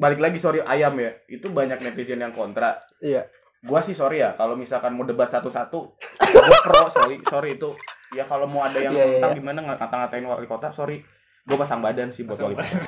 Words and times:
balik 0.00 0.18
lagi 0.24 0.40
sorry 0.40 0.64
ayam 0.64 0.96
ya. 0.96 1.12
Itu 1.28 1.52
banyak 1.52 1.76
netizen 1.84 2.24
yang 2.24 2.32
kontra. 2.32 2.80
Iya. 3.04 3.28
gua 3.60 3.84
sih 3.84 3.92
sorry 3.92 4.24
ya 4.24 4.32
kalau 4.32 4.56
misalkan 4.56 4.96
mau 4.96 5.04
debat 5.04 5.28
satu-satu 5.28 5.80
gua 6.32 6.58
pro 6.64 6.88
sorry. 6.88 7.20
Sorry 7.28 7.60
itu 7.60 7.76
ya 8.16 8.24
kalau 8.24 8.48
mau 8.48 8.64
ada 8.64 8.80
yang 8.80 8.96
iya, 8.96 9.20
tentang 9.20 9.36
iya. 9.36 9.38
gimana 9.44 9.60
ngata-ngatain 9.68 10.24
wali 10.24 10.48
kota 10.48 10.72
sorry. 10.72 11.04
Gua 11.44 11.60
pasang 11.60 11.84
badan 11.84 12.08
sih 12.08 12.24
buat 12.24 12.40
wali 12.40 12.56
kota 12.56 12.80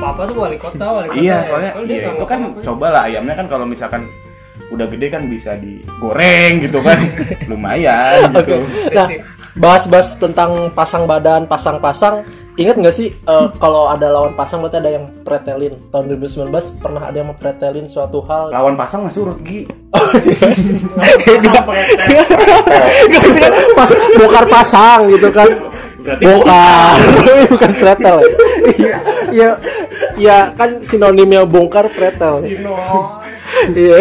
apa-apa 0.00 0.22
tuh 0.24 0.36
wali 0.38 0.56
kota, 0.56 0.86
wali 0.90 1.06
kota. 1.06 1.18
iya 1.18 1.36
ya. 1.36 1.38
soalnya 1.44 1.70
Soalnya 1.72 1.86
dia 1.86 1.98
iya 2.00 2.08
itu 2.10 2.24
kan 2.24 2.40
apa-apa. 2.42 2.62
coba 2.62 2.86
lah 2.90 3.02
ayamnya 3.04 3.34
kan 3.34 3.46
kalau 3.46 3.64
misalkan 3.64 4.02
udah 4.68 4.86
gede 4.86 5.06
kan 5.08 5.22
bisa 5.26 5.54
digoreng 5.54 6.52
gitu 6.60 6.78
kan 6.78 6.98
lumayan 7.50 8.30
Oke. 8.30 8.38
gitu 8.40 8.56
Nah, 8.90 9.06
bahas-bahas 9.52 10.14
tentang 10.14 10.50
pasang 10.70 11.04
badan, 11.04 11.44
pasang-pasang. 11.44 12.22
Ingat 12.52 12.76
nggak 12.76 12.92
sih 12.92 13.08
eh, 13.10 13.48
kalau 13.56 13.88
ada 13.88 14.06
lawan 14.06 14.32
pasang 14.32 14.60
berarti 14.60 14.78
ada 14.78 14.90
yang 14.92 15.06
pretelin. 15.20 15.74
Tahun 15.88 16.04
2019 16.08 16.52
pernah 16.78 17.02
ada 17.02 17.16
yang 17.16 17.28
mempretelin 17.28 17.86
suatu 17.86 18.20
hal. 18.22 18.50
lawan 18.50 18.74
pasang 18.74 19.02
masih 19.02 19.24
urut 19.24 19.38
gi 19.40 19.64
Nggak 23.10 23.26
sih 23.26 23.40
kan 23.40 23.52
pas 23.74 23.90
bongkar 24.12 24.44
pasang 24.46 25.00
gitu 25.08 25.28
kan. 25.30 25.48
berarti 26.00 26.24
Bongkar, 26.24 26.96
bukan 27.48 27.70
pretel. 27.80 28.16
Iya, 28.70 28.96
iya, 29.32 29.50
iya 30.16 30.52
kan 30.56 30.80
sinonimnya 30.80 31.44
bongkar 31.46 31.88
pretel. 31.92 32.34
Sino. 32.38 32.74
Iya. 33.60 33.98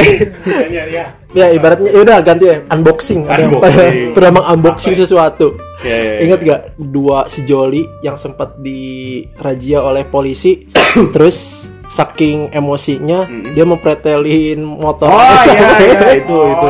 Iya. 0.70 1.06
Ya 1.36 1.46
ibaratnya 1.52 1.90
ya 1.92 2.00
udah 2.06 2.18
ganti 2.24 2.46
ya 2.48 2.64
unboxing. 2.70 3.28
Ada 3.28 3.44
yang 3.44 3.54
Unboxing. 3.60 4.14
pernah 4.16 4.32
mengunboxing 4.40 4.96
sesuatu. 4.96 5.58
Ya, 5.84 5.96
ya, 5.98 6.12
ya. 6.16 6.20
Ingat 6.24 6.40
gak 6.46 6.62
dua 6.80 7.28
sejoli 7.28 7.84
yang 8.06 8.16
sempat 8.16 8.56
dirazia 8.62 9.84
oleh 9.84 10.06
polisi 10.08 10.70
terus 11.14 11.68
saking 11.90 12.54
emosinya 12.54 13.26
dia 13.52 13.66
mempretelin 13.66 14.62
motor. 14.62 15.10
Oh 15.10 15.18
iya 15.18 15.38
sampai- 15.42 15.90
iya 15.90 16.10
itu 16.16 16.32
Oh, 16.32 16.46
itu. 16.48 16.70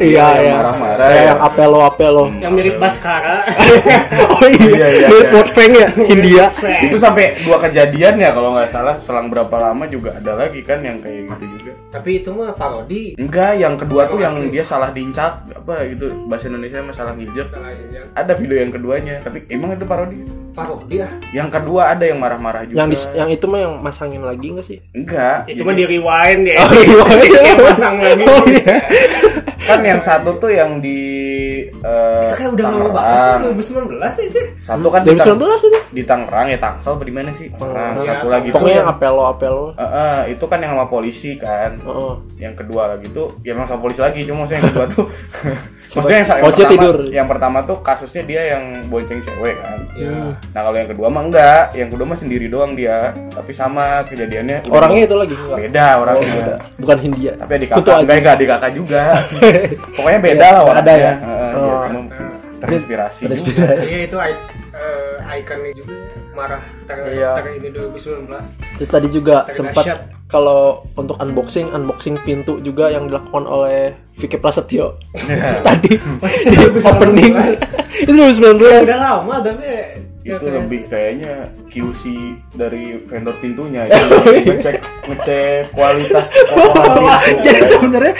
iya 0.00 0.26
yang 0.32 0.40
iya. 0.40 0.54
marah-marah 0.56 1.06
ya. 1.06 1.22
yang 1.28 1.38
apelo 1.40 1.78
apelo 1.80 2.24
Yang 2.32 2.52
mirip 2.52 2.74
Baskara. 2.78 3.44
oh 4.34 4.46
iya. 4.46 4.64
Iya, 4.66 4.88
iya, 4.88 5.06
mirip 5.06 5.22
iya. 5.22 5.30
World 5.30 5.50
Fang 5.50 5.72
ya 5.72 5.88
Hindia 5.92 6.46
itu 6.80 6.96
sampai 6.96 7.36
dua 7.44 7.56
kejadian 7.60 8.14
ya 8.16 8.30
kalau 8.32 8.50
nggak 8.52 8.66
salah. 8.66 8.94
Selang 8.96 9.28
berapa 9.28 9.52
lama 9.52 9.84
juga 9.86 10.16
ada 10.16 10.34
lagi 10.34 10.64
kan 10.64 10.80
yang 10.80 10.98
kayak 10.98 11.28
gitu 11.36 11.44
juga. 11.54 11.72
Tapi 11.90 12.10
itu 12.18 12.30
mah 12.30 12.54
parodi. 12.54 13.14
enggak 13.14 13.52
yang 13.56 13.76
kedua 13.76 14.08
tuh 14.08 14.18
yang 14.18 14.32
Asli. 14.32 14.50
dia 14.50 14.64
salah 14.64 14.88
dincak 14.88 15.44
apa 15.46 15.84
gitu 15.86 16.08
bahasa 16.24 16.48
Indonesia 16.48 16.80
mah 16.80 16.94
salah 16.94 17.12
ngijek 17.12 17.46
Salah 17.46 17.70
yang 17.70 18.06
ada 18.12 18.32
video 18.32 18.56
yang 18.56 18.70
keduanya 18.70 19.20
tapi 19.20 19.44
emang 19.48 19.74
itu 19.74 19.84
parodi 19.84 20.20
parodi 20.54 21.02
ah. 21.02 21.10
yang 21.30 21.50
kedua 21.50 21.90
ada 21.90 22.06
yang 22.06 22.16
marah-marah 22.16 22.62
juga 22.64 22.78
yang 22.78 22.88
dis- 22.88 23.10
yang 23.12 23.26
itu 23.26 23.44
mah 23.44 23.60
yang 23.60 23.74
masangin 23.78 24.22
lagi 24.22 24.46
nggak 24.48 24.62
sih 24.62 24.78
enggak 24.94 25.44
Itu 25.44 25.60
Jadi- 25.60 25.66
mah 25.66 25.74
di 25.74 25.84
rewind 25.84 26.42
ya. 26.46 26.56
Oh, 26.56 26.70
rewind. 26.70 27.20
Dia 27.42 27.54
pasang 27.58 27.96
lagi. 27.98 28.24
oh 28.24 28.44
iya 28.46 28.76
kan 29.64 29.80
yang 29.80 29.98
satu 29.98 30.36
tuh 30.36 30.50
yang 30.50 30.78
di 30.78 31.00
eh, 31.74 32.22
Itu 32.22 32.34
kayak 32.34 32.50
udah 32.52 32.64
lama 32.64 32.76
Tangerang. 32.86 32.94
banget 32.94 33.38
2019 33.96 34.28
itu. 34.28 34.40
satu 34.58 34.86
kan 34.88 35.00
di, 35.00 35.10
Tang- 35.12 35.36
2019 35.36 35.66
itu 35.66 35.78
di 35.90 36.02
Tangerang 36.02 36.46
ya 36.46 36.58
Tangsel 36.58 36.92
apa 36.92 37.02
di 37.02 37.12
mana 37.12 37.30
sih 37.30 37.46
Tangerang 37.50 37.92
Iya, 37.96 38.10
satu 38.10 38.26
lagi 38.28 38.48
tuh 38.48 38.54
pokoknya 38.54 38.76
yang 38.76 38.90
apelo 38.90 39.22
apelo 39.24 39.64
Eh, 39.74 39.84
eh, 39.84 40.18
itu 40.30 40.44
kan 40.44 40.58
yang 40.58 40.72
sama 40.72 40.86
polisi 40.86 41.30
kan 41.34 41.80
oh. 41.82 42.20
yang 42.36 42.52
kedua 42.52 42.90
lagi 42.90 43.08
tuh 43.08 43.32
ya 43.40 43.52
emang 43.52 43.64
sama 43.64 43.80
polisi 43.80 43.98
lagi 43.98 44.20
cuma 44.22 44.42
maksudnya 44.42 44.60
yang 44.60 44.70
kedua 44.70 44.86
tuh 44.86 45.04
maksudnya 45.94 46.18
yang, 46.18 46.28
yang 46.28 46.44
pertama 46.44 46.70
tidur. 46.70 46.96
yang 47.10 47.26
pertama 47.26 47.58
tuh 47.62 47.78
kasusnya 47.80 48.22
dia 48.22 48.42
yang 48.50 48.62
bonceng 48.86 49.20
cewek 49.20 49.56
kan 49.58 49.78
Ya. 49.94 50.10
nah 50.50 50.60
kalau 50.60 50.74
yang 50.74 50.90
kedua 50.90 51.06
mah 51.06 51.22
enggak 51.22 51.70
yang 51.72 51.86
kedua 51.86 52.02
mah 52.04 52.18
sendiri 52.18 52.50
doang 52.50 52.74
dia 52.74 53.14
tapi 53.30 53.54
sama 53.54 54.02
kejadiannya 54.04 54.66
orangnya 54.66 55.06
itu 55.06 55.14
lagi 55.14 55.34
beda 55.38 55.86
orangnya 55.96 56.26
Oh, 56.26 56.34
beda. 56.36 56.54
bukan 56.76 56.96
Hindia 56.98 57.32
tapi 57.36 57.52
adik 57.54 57.68
kakak 57.70 57.78
aja. 57.86 58.02
enggak 58.02 58.16
enggak 58.18 58.34
adik 58.34 58.48
kakak 58.50 58.70
juga 58.74 59.02
pokoknya 59.94 60.20
beda 60.20 60.46
lah 60.46 60.62
Ada 60.62 60.64
orangnya 60.66 60.94
ya? 60.96 61.12
Heeh, 61.16 61.52
Oh. 61.54 61.80
terinspirasi 62.60 63.20
Terinspirasi. 63.24 63.92
Iya 63.92 64.02
itu 64.04 64.16
ik- 64.18 64.52
eh, 64.72 65.38
ikonnya 65.38 65.70
juga 65.74 65.94
marah 66.34 66.62
ter, 66.82 66.96
Iya. 67.06 67.30
ter 67.36 67.46
ini 67.52 67.68
2019. 67.70 68.46
Terus 68.74 68.90
tadi 68.90 69.08
juga 69.08 69.46
Terdahsyat. 69.46 69.54
sempat 69.54 69.84
kalau 70.26 70.82
untuk 70.94 71.14
unboxing, 71.16 71.70
unboxing 71.70 72.18
pintu 72.20 72.58
juga 72.58 72.88
yang 72.88 73.06
dilakukan 73.06 73.44
oleh 73.44 73.94
Vicky 74.14 74.34
Prasetyo. 74.34 74.98
tadi 75.68 75.94
di 75.94 76.56
opening 76.80 77.34
itu 78.00 78.10
2019. 78.10 78.82
Udah 78.82 78.98
lama 78.98 79.34
tapi 79.38 79.68
itu 80.26 80.46
lebih 80.46 80.88
kayaknya 80.88 81.32
QC 81.68 82.02
dari 82.50 82.96
vendor 82.98 83.36
pintunya 83.38 83.84
Jadi 83.84 84.48
ngecek 84.48 84.76
ngecek 85.10 85.68
kualitas 85.70 86.32
pintu 86.32 87.04
Jadi 87.42 87.60
sebenarnya 87.62 88.14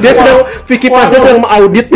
dia 0.00 0.12
sedang 0.12 0.40
Vicky 0.64 0.88
Prasetyo 0.88 1.20
sedang 1.20 1.40
mengaudit. 1.40 1.88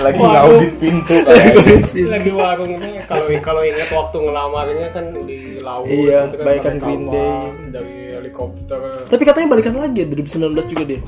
lagi 0.00 0.16
Waduh. 0.16 0.32
ngaudit 0.32 0.72
pintu 0.76 1.14
kayaknya 1.20 1.52
kerasa. 1.60 2.08
lagi 2.08 2.30
warungnya 2.30 2.90
kalau 3.04 3.26
kalau 3.40 3.60
ingat 3.60 3.88
waktu 3.90 4.16
ngelamarnya 4.18 4.88
kan 4.90 5.04
di 5.20 5.38
laut 5.58 5.84
Iya, 5.84 6.18
gitu 6.24 6.36
kan, 6.36 6.44
pakai 6.46 6.78
Green 6.78 7.04
Day. 7.06 7.32
dari 7.68 7.94
helikopter 8.14 8.80
Tapi 9.06 9.22
katanya 9.22 9.48
balikan 9.50 9.74
lagi 9.76 9.98
ya 9.98 10.06
2019 10.08 10.72
juga 10.72 10.84
dia. 10.86 11.00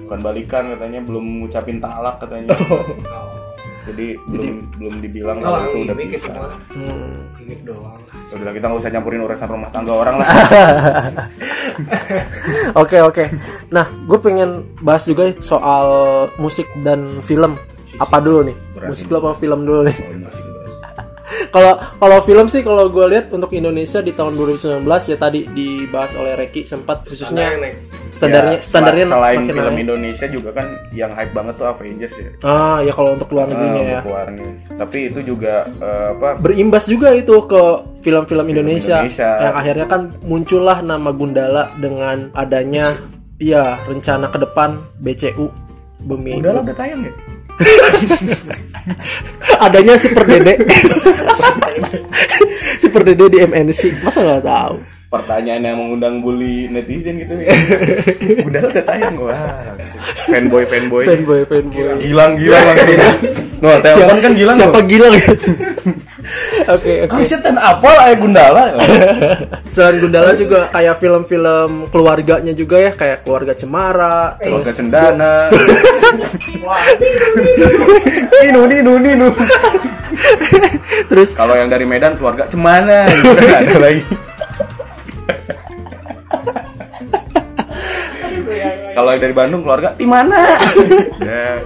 bukan 0.00 0.18
balikan 0.20 0.64
katanya 0.72 1.00
belum 1.00 1.24
ngucapin 1.38 1.78
talak 1.78 2.18
katanya 2.18 2.56
Jadi 3.88 4.20
belum 4.28 4.48
belum 4.76 4.94
dibilang 5.00 5.38
kalau 5.40 5.64
itu 5.64 5.78
udah 5.88 5.96
bisa 5.96 6.28
mah 6.32 6.52
Hmm. 6.68 7.32
gimmick 7.40 7.64
doang 7.64 7.96
Ya 8.28 8.34
udah 8.36 8.52
kita 8.52 8.64
nggak 8.68 8.80
usah 8.84 8.92
nyampurin 8.92 9.24
urusan 9.24 9.48
rumah 9.48 9.68
tangga 9.72 9.92
orang 9.96 10.20
lah 10.20 10.28
Oke 12.82 12.98
oke. 13.00 13.24
Nah, 13.70 13.86
gue 13.86 14.18
pengen 14.18 14.66
bahas 14.82 15.06
juga 15.06 15.30
soal 15.38 15.86
musik 16.36 16.66
dan 16.82 17.22
film. 17.22 17.54
Apa 17.98 18.20
dulu 18.20 18.50
nih? 18.50 18.56
Berani. 18.74 18.88
Musik 18.90 19.06
dulu 19.08 19.18
apa 19.24 19.30
film 19.38 19.60
dulu 19.64 19.80
nih? 19.88 19.96
Kalau 21.48 21.80
kalau 21.96 22.18
film 22.24 22.44
sih 22.48 22.60
kalau 22.60 22.92
gue 22.92 23.04
lihat 23.08 23.32
untuk 23.32 23.52
Indonesia 23.52 24.04
di 24.04 24.12
tahun 24.12 24.36
2019 24.36 24.84
ya 24.84 25.16
tadi 25.16 25.48
dibahas 25.48 26.12
oleh 26.16 26.36
Reki 26.36 26.64
sempat 26.64 27.08
khususnya. 27.08 27.52
Standarnya 28.10 28.54
Ya, 28.54 28.60
standarnya 28.60 29.04
sel- 29.04 29.14
selain 29.14 29.36
makin 29.38 29.50
film 29.50 29.70
naik. 29.70 29.80
Indonesia 29.80 30.26
juga 30.26 30.48
kan 30.52 30.66
yang 30.90 31.10
hype 31.10 31.30
banget 31.30 31.54
tuh 31.54 31.66
Avengers 31.66 32.14
ya 32.14 32.28
Ah 32.42 32.78
ya 32.78 32.90
kalau 32.90 33.12
untuk 33.12 33.28
luar 33.28 33.44
Ah, 33.44 33.48
negerinya 33.50 33.78
ya. 33.78 33.90
untuk 33.94 34.04
keluarnya. 34.06 34.48
tapi 34.74 34.98
itu 35.06 35.20
juga 35.22 35.52
eh, 35.68 36.06
apa 36.12 36.28
Berimbas 36.38 36.84
juga 36.84 37.08
itu 37.12 37.34
ke 37.44 37.62
film-film 38.00 38.44
Indonesia, 38.46 39.00
Indonesia. 39.00 39.28
yang 39.40 39.54
akhirnya 39.54 39.86
kan 39.86 40.00
muncullah 40.22 40.78
nama 40.80 41.10
Gundala 41.10 41.66
dengan 41.74 42.30
adanya 42.32 42.84
ya 43.36 43.76
rencana 43.82 44.26
ke 44.26 44.38
depan 44.38 44.78
BCU 44.96 45.46
Bumi. 46.00 46.38
lah 46.38 46.60
udah 46.60 46.72
tayang 46.72 47.02
ya 47.02 47.10
adanya 49.60 49.94
Super 49.94 50.24
Dede. 50.24 50.54
Super 52.78 53.00
Dede 53.02 53.24
di 53.28 53.38
MNC. 53.40 54.00
Masa 54.00 54.18
nggak 54.22 54.44
tahu? 54.44 54.74
Pertanyaan 55.08 55.64
yang 55.64 55.76
mengundang 55.80 56.20
bully 56.20 56.68
netizen 56.68 57.16
gitu 57.16 57.32
ya. 57.40 57.48
Udah 58.48 58.60
udah 58.68 58.82
tayang 58.84 59.16
wah. 59.16 59.72
Fanboy 60.28 60.68
fanboy. 60.68 61.04
Fanboy, 61.08 61.40
fanboy. 61.48 61.96
gilang 62.04 62.36
gilang. 62.36 62.60
Langsung 62.60 63.00
no 63.58 63.68
telepon 63.80 64.18
kan 64.20 64.32
gilang 64.36 64.56
Siapa 64.56 64.78
loh. 64.78 64.84
Gilang? 64.84 65.14
Oke, 66.68 67.08
oke. 67.08 67.08
Kang 67.08 67.24
Setan 67.24 67.56
apal 67.56 67.96
ayah 68.04 68.20
Gundala? 68.20 68.76
Selain 69.72 69.96
Gundala 69.96 70.36
juga 70.36 70.68
kayak 70.68 71.00
film-film 71.00 71.88
keluarganya 71.88 72.52
juga 72.52 72.76
ya, 72.76 72.92
kayak 72.92 73.24
Keluarga 73.24 73.56
Cemara, 73.56 74.36
keluarga 74.36 74.68
terus 74.68 74.76
cendana. 74.76 75.48
Wah 76.60 76.84
ninu 78.44 78.68
ninu 78.68 78.92
ninu. 79.00 79.28
Terus 81.08 81.32
kalau 81.32 81.56
yang 81.56 81.72
dari 81.72 81.88
Medan 81.88 82.20
keluarga 82.20 82.44
cemana 82.44 83.08
gitu 83.08 83.32
kan. 83.48 83.64
ada 83.64 83.78
lagi 83.80 84.04
kalau 88.98 89.14
yang 89.14 89.22
dari 89.22 89.34
Bandung 89.36 89.62
keluarga 89.62 89.94
di 89.94 90.06
mana? 90.08 90.36
Ya. 91.22 91.62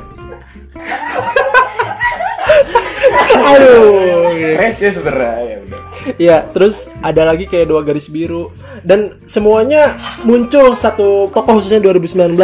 Aduh. 3.56 4.28
receh 4.52 4.92
sebenarnya. 4.92 5.34
Ya 5.40 5.58
udah. 5.64 5.80
Iya, 6.18 6.38
terus 6.50 6.90
ada 7.00 7.22
lagi 7.24 7.46
kayak 7.48 7.70
dua 7.70 7.80
garis 7.86 8.10
biru. 8.12 8.52
Dan 8.82 9.16
semuanya 9.24 9.96
muncul 10.28 10.74
satu 10.76 11.30
tokoh 11.32 11.58
khususnya 11.58 11.80
2019 11.80 12.36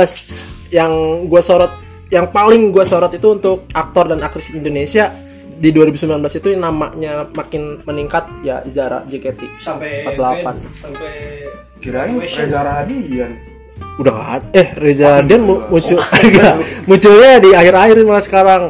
yang 0.72 0.92
gua 1.28 1.42
sorot 1.42 1.72
yang 2.08 2.32
paling 2.32 2.72
gua 2.72 2.88
sorot 2.88 3.12
itu 3.12 3.28
untuk 3.28 3.68
aktor 3.76 4.08
dan 4.08 4.24
aktris 4.24 4.54
Indonesia 4.54 5.12
di 5.58 5.74
2019 5.74 6.22
itu 6.38 6.48
namanya 6.54 7.26
makin 7.34 7.82
meningkat 7.82 8.24
ya 8.40 8.62
Zara 8.64 9.02
JKT 9.02 9.58
sampai 9.58 10.06
48. 10.06 10.54
sampai 10.72 11.12
kirain 11.78 12.14
Reza 12.16 12.62
Rahadian 12.62 13.32
udah 13.98 14.38
ada. 14.38 14.46
Eh 14.54 14.68
Reza 14.78 15.18
Radian 15.18 15.42
mu- 15.42 15.62
muncul 15.66 15.98
enggak, 16.22 16.54
munculnya 16.86 17.42
di 17.42 17.50
akhir-akhir 17.50 17.96
malah 18.06 18.22
sekarang. 18.22 18.62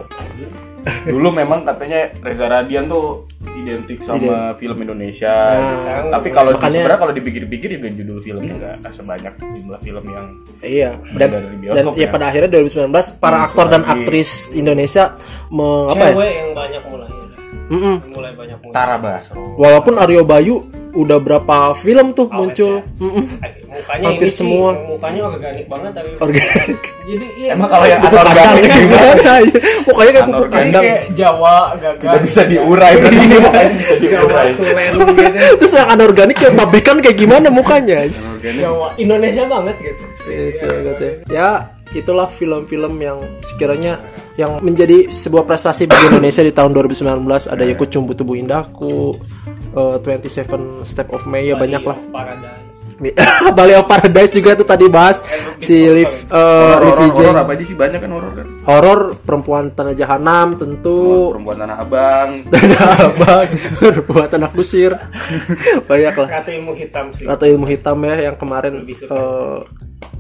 Dulu 1.06 1.28
memang 1.30 1.62
katanya 1.62 2.12
Reza 2.18 2.46
Radian 2.46 2.86
tuh 2.86 3.24
identik 3.54 4.00
sama 4.00 4.54
film 4.54 4.78
Indonesia. 4.80 5.34
Sekarang 5.72 6.10
Tapi 6.10 6.28
kalau 6.28 6.50
di- 6.50 6.56
Makanya- 6.56 6.74
sebenarnya 6.74 7.00
kalau 7.00 7.14
dipikir-pikir 7.14 7.68
juga 7.72 7.88
judul 7.90 8.18
filmnya 8.18 8.54
nggak 8.54 8.74
nggak 8.80 8.92
sebanyak 8.92 9.32
jumlah 9.38 9.78
film 9.78 10.04
yang 10.06 10.26
Iya, 10.58 10.90
dan 11.12 11.28
dari 11.28 11.46
dan 11.46 11.58
bioskop 11.58 11.94
ya 11.94 12.00
ya. 12.00 12.10
pada 12.10 12.24
akhirnya 12.26 12.50
2019 12.52 12.88
para 13.14 13.36
Muncul 13.36 13.46
aktor 13.48 13.66
dan 13.68 13.80
lagi. 13.80 13.92
aktris 13.94 14.30
Indonesia 14.52 15.04
me, 15.48 15.68
apa 15.88 16.04
ya? 16.04 16.12
yang 16.34 16.50
banyak 16.52 16.82
mulai 16.84 17.08
Mm-mm. 17.68 17.96
mulai 18.10 18.32
banyak 18.32 18.58
mulai 18.58 18.72
Tara 18.72 18.96
Basro. 18.96 19.44
Walaupun 19.54 19.94
Aryo 19.96 20.22
Bayu 20.22 20.56
udah 20.90 21.18
berapa 21.18 21.56
film 21.74 22.10
tuh 22.10 22.26
muncul. 22.28 22.80
Mm-mm. 22.96 23.24
Mukanya 23.88 24.04
Hampir 24.12 24.20
ini 24.20 24.28
sih, 24.28 24.44
semua. 24.44 24.70
mukanya 24.84 25.22
organik 25.24 25.64
banget 25.64 25.92
tapi 25.96 26.08
Organik. 26.20 26.80
jadi 27.08 27.26
iya 27.34 27.50
Emang 27.56 27.68
kalau 27.68 27.86
yang 27.88 28.00
anorganik 28.04 28.68
gimana 28.68 29.30
aja? 29.40 29.56
Pokoknya 29.80 30.10
kayak 30.12 30.26
buku 30.28 30.36
Anorganik 30.36 30.52
ini 30.52 30.60
kandang. 30.68 30.84
kayak 30.84 31.02
Jawa 31.16 31.56
gagal 31.72 32.00
tidak 32.04 32.20
bisa 32.28 32.40
diurai 32.44 32.94
berarti 32.94 33.24
makanya 33.38 33.70
bisa 33.72 33.94
Jawa 33.96 34.28
diurai. 34.44 34.48
gitu 34.52 34.62
Terus 35.56 35.72
yang 35.72 35.88
anorganik 35.88 36.36
kayak 36.36 36.54
pabrikan 36.54 36.96
kayak 37.00 37.16
gimana 37.16 37.48
mukanya? 37.48 37.98
Jawa 38.44 38.86
Indonesia 38.94 39.42
banget 39.48 39.76
gitu 39.80 40.04
Ya, 41.28 41.48
itulah 41.90 42.28
film-film 42.28 42.94
yang 42.98 43.18
sekiranya 43.40 43.96
yang 44.36 44.60
menjadi 44.60 45.08
sebuah 45.08 45.42
prestasi 45.44 45.88
bagi 45.88 46.12
Indonesia 46.12 46.42
di 46.42 46.52
tahun 46.52 46.70
2019 46.70 47.24
ada 47.48 47.64
Yaku 47.64 47.84
Cumbu 47.86 48.12
Tubuh 48.12 48.36
Indahku, 48.36 49.16
eh, 49.78 49.96
27 50.18 50.82
Step 50.82 51.08
of 51.08 51.22
May 51.24 51.46
ya 51.46 51.54
banyak 51.54 51.80
lah. 51.80 51.98
Bali 53.56 53.72
of 53.72 53.86
Paradise 53.86 54.30
juga 54.30 54.52
tuh 54.52 54.64
tadi 54.64 54.86
bahas 54.86 55.22
si 55.56 55.86
Liv 55.86 56.10
eh, 56.26 56.34
Horor 56.34 56.82
Liv 56.98 57.14
horor 57.14 57.14
Vijay. 57.14 57.30
apa 57.38 57.52
aja 57.52 57.64
sih 57.64 57.76
banyak 57.76 57.98
kan 57.98 58.10
horor 58.10 58.32
kan. 58.34 58.46
Horor 58.64 59.00
perempuan 59.16 59.64
tanah 59.70 59.94
jahanam 59.94 60.54
tentu 60.54 61.30
Perempuan 61.30 61.56
tanah 61.56 61.76
abang. 61.78 62.30
abang 63.08 63.46
perempuan 63.78 64.26
tanah 64.28 64.50
kusir 64.50 64.92
banyak 65.88 66.14
lah 66.16 66.28
Ratu 66.32 66.50
ilmu 66.52 66.72
hitam 66.74 67.10
sih 67.10 67.24
atau 67.24 67.46
ilmu 67.46 67.66
hitam 67.66 67.96
ya 68.02 68.16
yang 68.24 68.36
kemarin 68.36 68.82
Lebih 68.82 68.96
suka. 68.96 69.14
eh, 69.14 69.58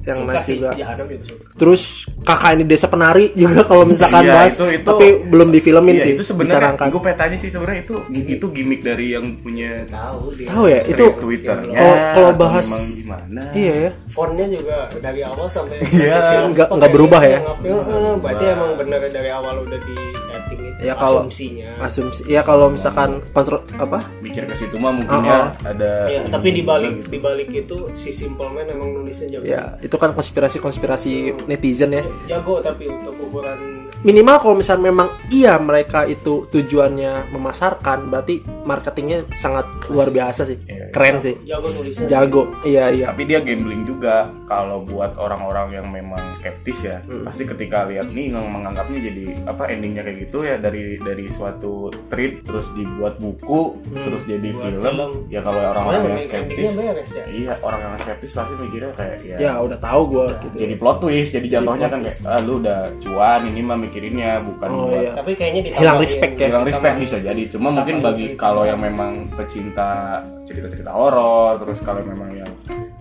yang 0.00 0.24
suka 0.24 0.40
sih 0.40 0.56
juga. 0.56 0.72
suka. 1.20 1.44
Terus 1.54 1.82
kakak 2.22 2.50
ini 2.54 2.64
desa 2.64 2.86
penari 2.86 3.28
juga 3.36 3.60
kalau 3.62 3.84
misalkan 3.84 4.24
Iya, 4.24 4.32
bahas 4.32 4.52
itu- 4.54 4.70
itu- 4.72 4.86
tapi 4.86 5.06
belum 5.22 5.48
difilmin 5.50 5.94
Iya, 5.94 6.02
sih 6.02 6.12
itu 6.14 6.24
sebenarnya 6.24 6.80
gue 6.80 7.02
petanya 7.02 7.36
sih 7.36 7.50
sebenarnya 7.50 7.80
itu 7.82 7.94
itu 8.08 8.46
gimmick 8.48 8.80
dari 8.80 9.12
yang 9.12 9.36
punya 9.36 9.84
tahu 9.86 10.32
dia. 10.32 10.48
Tahu 10.48 10.64
ya 10.66 10.80
itu 10.82 11.04
Twitternya. 11.14 11.76
Kalau- 11.76 11.98
kalau 12.08 12.28
atau 12.30 12.40
bahas- 12.40 12.72
gimana? 12.90 13.42
iya 13.52 13.74
ya. 13.78 13.90
Fontnya 14.08 14.46
juga 14.48 14.76
dari 14.96 15.20
awal 15.20 15.46
sampai 15.46 15.76
Iya, 15.84 16.48
nggak- 16.48 16.70
nggak 16.72 16.90
berubah 16.90 17.20
ya? 17.20 17.38
eh, 17.44 18.14
berarti 18.16 18.44
emang 18.46 18.70
bener 18.76 19.00
dari 19.06 19.28
awal 19.28 19.60
udah 19.60 19.78
di 19.78 19.96
setting 20.24 20.60
itu 20.64 20.80
Ya, 20.80 20.94
kalau- 20.94 21.26
asumsinya. 21.26 21.70
asumsi 21.80 22.22
ya 22.24 22.40
kalau 22.40 22.66
misalkan 22.68 23.20
kontrol 23.28 23.60
apa? 23.74 24.08
Mikir 24.18 24.46
ke 24.46 24.54
situ 24.54 24.78
mah 24.78 24.90
mungkin 24.90 25.10
Oh, 25.12 25.22
ya 25.22 25.52
oh. 25.52 25.68
ada 25.68 25.90
ya 26.08 26.20
tapi 26.28 26.48
di 26.50 26.62
balik 26.62 27.04
di 27.04 27.18
balik 27.18 27.48
itu 27.50 27.90
si 27.92 28.08
Simple 28.08 28.48
Man 28.48 28.66
emang 28.68 28.94
nulisnya 28.94 29.28
jago 29.30 29.44
ya 29.44 29.67
itu 29.82 29.96
kan 30.00 30.12
konspirasi 30.14 30.58
konspirasi 30.62 31.12
netizen 31.48 31.96
ya. 31.96 32.02
Jago 32.28 32.60
tapi 32.60 32.88
untuk 32.88 33.16
ukuran 33.18 33.87
minimal 34.00 34.36
kalau 34.38 34.54
misalnya 34.54 34.90
memang 34.90 35.08
iya 35.28 35.58
mereka 35.58 36.04
itu 36.04 36.46
tujuannya 36.46 37.30
memasarkan 37.30 38.08
berarti 38.08 38.40
marketingnya 38.62 39.24
sangat 39.32 39.64
luar 39.88 40.08
biasa 40.08 40.44
sih. 40.44 40.58
Iya. 40.60 40.76
keren 40.88 41.20
sih. 41.20 41.36
Jago 41.44 41.68
nulisnya 41.68 42.08
jago. 42.08 42.48
Iya 42.64 42.84
iya. 42.88 43.06
Tapi 43.12 43.22
dia 43.24 43.40
gambling 43.40 43.84
juga. 43.84 44.32
Kalau 44.48 44.80
buat 44.80 45.20
orang-orang 45.20 45.76
yang 45.76 45.86
memang 45.86 46.20
skeptis 46.32 46.80
ya 46.82 47.04
Hmm. 47.04 47.24
pasti 47.24 47.44
ketika 47.44 47.84
lihat 47.84 48.08
nih 48.08 48.32
yang 48.32 48.48
menganggapnya 48.48 49.00
jadi 49.02 49.24
apa 49.44 49.68
endingnya 49.68 50.00
kayak 50.00 50.18
gitu 50.24 50.44
ya 50.44 50.56
dari 50.56 50.96
dari 50.98 51.28
suatu 51.28 51.88
tweet 52.08 52.44
terus 52.44 52.72
dibuat 52.72 53.16
buku 53.16 53.76
terus 53.94 54.24
jadi 54.24 54.48
Buat 54.48 54.64
film, 54.72 54.80
film. 54.96 55.10
ya 55.28 55.40
kalau 55.40 55.60
orang-orang 55.62 56.00
yang 56.08 56.20
skeptis 56.20 56.68
beres 56.72 57.10
ya? 57.12 57.24
iya 57.28 57.52
orang 57.60 57.80
yang 57.84 57.92
skeptis 57.96 58.30
pasti 58.32 58.52
mikirnya 58.56 58.92
kayak 58.92 59.16
ya, 59.20 59.36
ya 59.38 59.52
udah 59.60 59.78
tahu 59.78 60.02
gue 60.08 60.26
gitu. 60.48 60.56
Jadi 60.58 60.74
plot 60.76 60.96
twist 61.00 61.30
jadi 61.32 61.46
jatuhnya 61.60 61.88
kan 61.88 62.00
kayak 62.00 62.16
ah, 62.24 62.40
lu 62.40 62.52
udah 62.60 62.80
cuan 62.98 63.40
ini 63.44 63.60
mah 63.60 63.76
mikirinnya 63.98 64.30
bukan 64.44 64.68
Oh, 64.68 64.86
buat 64.86 65.00
iya. 65.00 65.10
tapi 65.12 65.30
kayaknya 65.34 65.60
Hilang 65.74 65.98
respect 65.98 66.32
ya. 66.36 66.46
bilang 66.48 66.62
respect 66.62 66.94
bisa 66.96 67.16
jadi. 67.18 67.42
Cuma 67.50 67.68
mungkin 67.72 67.98
bagi 67.98 68.26
kalau 68.34 68.62
yang 68.62 68.78
memang 68.78 69.26
pecinta 69.34 70.22
cerita-cerita 70.46 70.88
horor 70.88 71.58
terus 71.58 71.78
kalau 71.82 72.00
memang 72.00 72.30
yang 72.32 72.48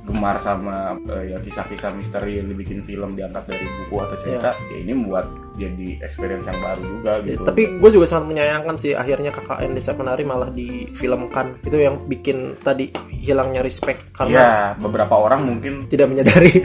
gemar 0.03 0.35
sama 0.37 0.97
eh, 1.05 1.31
ya 1.31 1.37
kisah-kisah 1.37 1.93
misteri 1.93 2.37
yang 2.37 2.47
dibikin 2.47 2.81
film 2.81 3.13
diangkat 3.13 3.43
dari 3.45 3.65
buku 3.77 3.95
atau 3.97 4.15
cerita 4.17 4.49
ya 4.67 4.77
ini 4.77 4.91
membuat 4.93 5.25
jadi 5.53 6.01
experience 6.01 6.43
yang 6.43 6.57
baru 6.57 6.81
juga 6.83 7.11
Ya, 7.17 7.23
gitu. 7.29 7.41
tapi 7.43 7.61
gue 7.73 7.89
juga 7.89 8.05
sangat 8.05 8.25
menyayangkan 8.29 8.75
sih 8.75 8.91
akhirnya 8.93 9.29
KKN 9.31 9.69
Desa 9.73 9.91
Penari 9.91 10.23
malah 10.23 10.47
difilmkan. 10.49 11.61
Itu 11.61 11.77
yang 11.77 12.03
bikin 12.03 12.57
tadi 12.57 12.89
hilangnya 13.09 13.59
respect 13.59 14.11
karena 14.11 14.33
ya 14.33 14.47
beberapa 14.77 15.13
orang 15.13 15.45
mungkin 15.45 15.85
tidak 15.87 16.09
menyadari. 16.09 16.51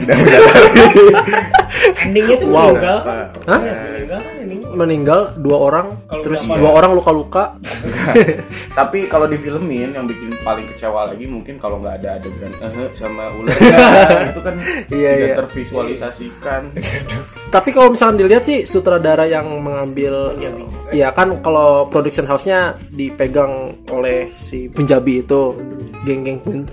endingnya 2.03 2.35
tuh 2.37 2.47
Wow. 2.49 2.69
meninggal. 2.69 2.97
Hah? 3.45 3.59
Iya, 4.73 4.79
meninggal 4.81 5.21
kan 5.29 5.37
dua 5.39 5.57
orang 5.69 5.87
Kalau 6.09 6.23
terus 6.25 6.41
dua 6.49 6.71
orang 6.73 6.91
luka-luka. 6.97 7.55
Tapi 8.79 9.05
kalau 9.05 9.29
di 9.29 9.37
filmin 9.37 9.93
yang 9.93 10.09
bikin 10.09 10.33
paling 10.41 10.65
kecewa 10.65 11.07
lagi 11.13 11.29
mungkin 11.29 11.61
kalau 11.61 11.77
nggak 11.79 12.01
ada 12.01 12.17
adegan 12.17 12.51
eh 12.57 12.89
sama 12.97 13.29
ular 13.37 13.53
itu 14.33 14.41
kan 14.41 14.55
Iya, 14.89 15.11
tidak 15.13 15.29
iya. 15.29 15.35
tervisualisasikan. 15.37 16.61
Tapi 17.53 17.69
kalau 17.69 17.93
misalkan 17.93 18.17
dilihat 18.17 18.43
sih 18.43 18.65
sutradara 18.65 19.29
yang 19.29 19.45
mengambil 19.61 20.33
ya 20.89 21.13
kan 21.13 21.39
kalau 21.45 21.85
production 21.87 22.25
house-nya 22.25 22.73
dipegang 22.89 23.77
oleh 23.93 24.33
si 24.33 24.67
Punjabi 24.73 25.21
itu 25.21 25.53
geng-geng 26.03 26.41
Pun- 26.41 26.67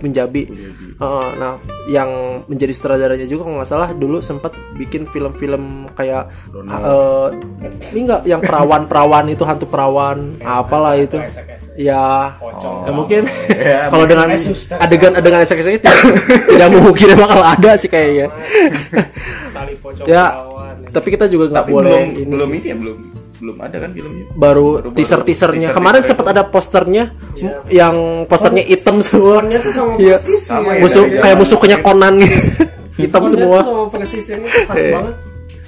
Heeh, 1.01 1.29
nah. 1.41 1.55
Yang 1.89 2.11
menjadi 2.47 2.73
sutradaranya 2.77 3.27
juga 3.27 3.49
kalau 3.49 3.57
nggak 3.59 3.71
salah 3.73 3.89
dulu 3.97 4.21
sempat 4.21 4.53
bikin 4.77 5.09
film-film 5.09 5.89
kayak 5.97 6.29
eh, 6.53 7.29
ini 7.97 8.01
nggak? 8.05 8.23
Yang 8.29 8.41
perawan-perawan 8.45 9.25
itu 9.33 9.43
hantu 9.49 9.65
perawan 9.65 10.37
apalah 10.45 11.01
itu. 11.01 11.17
Ya. 11.81 12.37
Pocong. 12.37 12.85
Ya 12.85 12.93
mungkin. 12.93 13.23
Ya, 13.61 13.93
kalau 13.93 14.09
dengan 14.09 14.33
adegan-adegan 14.83 15.45
esek-esek 15.45 15.85
itu 15.85 15.93
tidak 16.57 16.69
mungkin 16.73 17.13
bakal 17.13 17.45
ada 17.45 17.77
sih 17.77 17.93
kayaknya. 17.93 18.33
Ya. 20.09 20.27
perawan. 20.33 20.61
tapi 20.91 21.09
kita 21.15 21.31
juga 21.31 21.53
nggak 21.53 21.67
boleh 21.71 22.01
belum 22.03 22.19
ini 22.19 22.33
belum 22.35 22.49
sih. 22.51 22.59
ini 22.59 22.67
ya 22.67 22.77
belum 22.77 22.99
belum 23.41 23.57
ada 23.59 23.77
kan 23.79 23.91
filmnya. 23.91 24.25
Baru 24.31 24.79
Baru-baru 24.79 24.93
teaser 24.93 25.21
teasernya 25.21 25.27
teaser-teaser 25.67 25.75
kemarin 25.75 26.01
itu. 26.01 26.09
sempat 26.09 26.27
ada 26.29 26.43
posternya. 26.45 27.05
Iya. 27.33 27.53
yang 27.71 27.97
posternya 28.25 28.63
hitam 28.63 29.01
semua. 29.01 29.41
Fontnya 29.41 29.59
tuh 29.59 29.73
sama 29.73 29.93
Iya. 29.97 30.15
persis 30.15 30.41
Sama 30.43 30.69
ya. 30.69 30.73
ya, 30.73 30.81
musuh 30.81 31.05
dari 31.05 31.19
kayak 31.19 31.37
musuhnya 31.37 31.77
itu. 31.77 31.85
Conan 31.85 32.15
gitu. 32.17 32.39
Hitam 33.01 33.25
semua. 33.27 33.59
tuh 33.59 33.73
sama 33.73 33.85
persis 33.89 34.25
ini 34.29 34.45
tuh 34.45 34.63
khas 34.67 34.83
banget. 34.87 35.15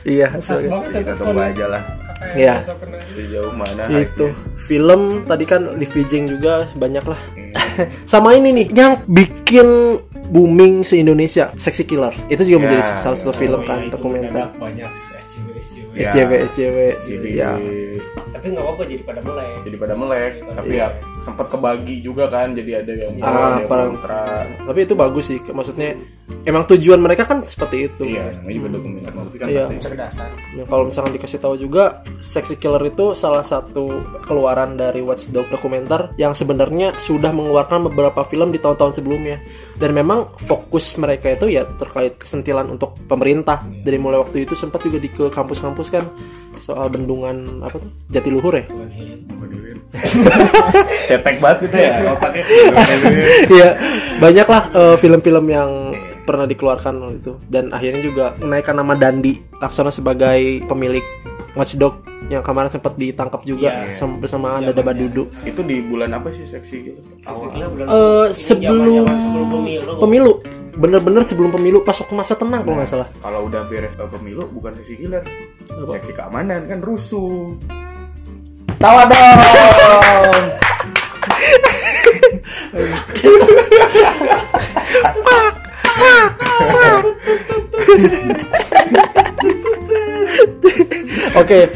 Iya 0.03 0.27
khas 0.29 0.43
sebagai- 0.45 0.69
banget 0.69 0.89
kita 0.93 1.01
itu 1.01 1.13
tunggu 1.19 1.41
aja 1.43 1.67
lah. 1.67 1.83
Iya. 2.23 2.55
sejauh 2.63 3.51
mana 3.51 3.83
itu 3.93 4.27
film 4.57 5.03
tadi 5.23 5.43
kan 5.43 5.75
Liv 5.75 5.91
Vijing 5.91 6.31
juga 6.31 6.71
banyak 6.73 7.03
lah. 7.03 7.19
Hype-nya. 7.19 7.91
sama 8.07 8.31
ini 8.33 8.53
nih 8.53 8.67
yang 8.71 8.93
bikin 9.05 9.99
booming 10.29 10.81
se 10.81 10.97
Indonesia 10.97 11.51
Sexy 11.53 11.83
Killer. 11.83 12.15
Itu 12.29 12.43
juga 12.43 12.63
menjadi 12.63 12.83
Ya, 12.85 12.95
salah 12.95 13.19
satu 13.19 13.33
film 13.33 13.59
Oh, 13.59 13.67
kan 13.67 13.79
iya, 13.79 13.85
itu 13.85 13.93
dokumenter. 13.93 14.55
banyak 14.55 14.91
SJW 15.63 15.93
Ya. 15.95 16.11
SJW 16.11 16.33
SJW 16.45 16.79
jadi 17.09 17.31
ya. 17.33 17.51
Tapi 18.33 18.47
nggak 18.51 18.65
apa-apa 18.65 18.83
jadi 18.85 19.03
pada 19.03 19.21
mulai 19.23 19.49
jadi 19.63 19.77
pada 19.79 19.95
melek. 19.95 20.33
Tapi 20.43 20.73
ya 20.75 20.89
sempat 21.19 21.47
kebagi 21.49 22.03
juga 22.03 22.27
kan 22.27 22.53
jadi 22.53 22.83
ada 22.83 22.93
yang 22.93 23.13
pro, 23.15 23.25
Ah, 23.25 23.31
ada 23.31 23.47
yang 23.57 23.71
para- 23.71 23.87
kontra. 23.89 24.23
tapi 24.61 24.79
itu 24.81 24.95
bagus 24.95 25.25
sih 25.25 25.39
maksudnya 25.47 25.95
emang 26.43 26.67
tujuan 26.67 26.99
mereka 26.99 27.23
kan 27.23 27.39
seperti 27.41 27.87
itu. 27.87 28.03
Iya 28.05 28.35
namanya 28.35 28.75
juga 28.75 29.39
kan 29.39 29.47
Iya. 29.47 29.65
pasti. 29.65 29.79
Cerdasan 29.81 30.31
Nah, 30.53 30.67
kalau 30.67 30.85
misalkan 30.85 31.13
dikasih 31.13 31.39
tahu 31.39 31.55
juga, 31.57 31.83
Sexy 32.19 32.57
Killer 32.57 32.83
itu 32.85 33.15
salah 33.15 33.41
satu 33.43 33.89
keluaran 34.23 34.75
dari 34.75 35.01
Watchdog 35.01 35.49
dokumenter 35.49 36.13
yang 36.17 36.33
sebenarnya 36.33 36.93
sudah 36.95 37.31
mengeluarkan 37.31 37.87
beberapa 37.87 38.21
film 38.23 38.51
di 38.51 38.59
tahun-tahun 38.59 38.93
sebelumnya. 38.95 39.41
Dan 39.75 39.93
memang 39.93 40.29
fokus 40.37 40.93
mereka 40.97 41.31
itu 41.31 41.49
ya 41.49 41.65
terkait 41.73 42.17
kesentilan 42.17 42.69
untuk 42.69 43.01
pemerintah. 43.07 43.65
Dari 43.65 43.97
mulai 43.97 44.21
waktu 44.21 44.45
itu 44.45 44.53
sempat 44.53 44.83
juga 44.83 44.99
di 44.99 45.09
ke 45.09 45.33
kampus-kampus 45.55 45.89
kan 45.91 46.05
soal 46.57 46.89
bendungan 46.89 47.37
apa 47.61 47.77
tuh? 47.77 47.91
Jatiluhur 48.09 48.55
ya. 48.55 48.65
cetek 51.05 51.37
banget 51.39 51.59
gitu 51.63 51.77
ya 51.77 51.93
otaknya. 52.11 52.45
Iya 53.53 53.69
banyak 54.19 54.47
lah 54.47 54.63
eh, 54.71 54.97
film-film 54.97 55.45
yang 55.47 55.71
pernah 56.23 56.47
dikeluarkan 56.47 56.95
itu. 57.15 57.37
Dan 57.45 57.69
akhirnya 57.71 58.01
juga 58.01 58.33
menaikkan 58.37 58.73
nama 58.73 58.95
Dandi 58.95 59.43
Laksono 59.55 59.91
sebagai 59.91 60.65
pemilik 60.65 61.05
Watchdog 61.53 62.01
yang 62.25 62.41
kemarin 62.41 62.73
sempat 62.73 62.97
ditangkap 62.97 63.45
juga 63.45 63.69
Iya. 63.75 63.85
sem- 63.85 64.17
bersama 64.17 64.57
Anda 64.57 64.73
Daba 64.73 64.95
Dudu. 64.95 65.29
itu 65.45 65.61
di 65.61 65.85
bulan 65.85 66.15
apa 66.15 66.33
sih 66.33 66.49
seksi 66.49 66.77
gitu? 66.83 67.01
Sebenarnya 67.19 67.69
bulan 67.69 67.85
Eh 67.85 67.99
ini 68.25 68.33
sebelum 68.33 68.73
zaman-zaman 69.05 69.19
sebelum 69.21 69.47
pemilu. 69.51 69.93
pemilu 70.01 70.33
bener-bener 70.73 71.21
sebelum 71.21 71.53
pemilu 71.53 71.85
pas 71.85 71.97
waktu 72.01 72.15
masa 72.17 72.35
tenang 72.35 72.65
kalau 72.65 72.81
nggak 72.81 72.89
salah 72.89 73.09
Kalau 73.21 73.45
udah 73.49 73.69
beres 73.69 73.93
eh, 73.93 74.09
pemilu 74.09 74.49
bukan 74.49 74.73
seksi 74.81 75.05
killer, 75.05 75.25
Apa? 75.69 75.93
seksi 75.99 76.13
keamanan 76.17 76.65
kan 76.65 76.81
rusuh. 76.81 77.53
Tawa 78.81 79.07
dong. 79.07 79.39
Oke, 91.33 91.69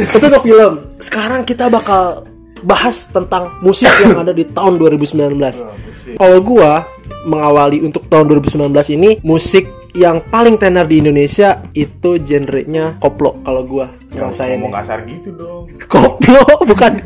itu 0.00 0.26
tuh 0.26 0.42
film. 0.42 0.72
Sekarang 0.98 1.46
kita 1.46 1.70
bakal 1.70 2.26
bahas 2.64 3.12
tentang 3.12 3.60
musik 3.60 3.86
yang 4.02 4.24
ada 4.24 4.32
di 4.32 4.48
tahun 4.48 4.80
2019. 4.80 5.36
Kalau 6.20 6.38
gua 6.40 6.88
mengawali 7.24 7.80
untuk 7.84 8.08
tahun 8.08 8.28
2019 8.40 8.96
ini 8.96 9.20
musik 9.24 9.68
yang 9.94 10.18
paling 10.26 10.58
tenar 10.58 10.90
di 10.90 10.98
Indonesia 10.98 11.62
itu 11.70 12.18
genrenya 12.18 12.98
koplo 12.98 13.38
kalau 13.46 13.62
gua 13.62 13.86
ngerasain. 14.10 14.58
Ngomong 14.58 14.74
kasar 14.74 15.06
gitu 15.06 15.30
dong. 15.38 15.70
Koplo 15.92 16.42
bukan. 16.66 16.98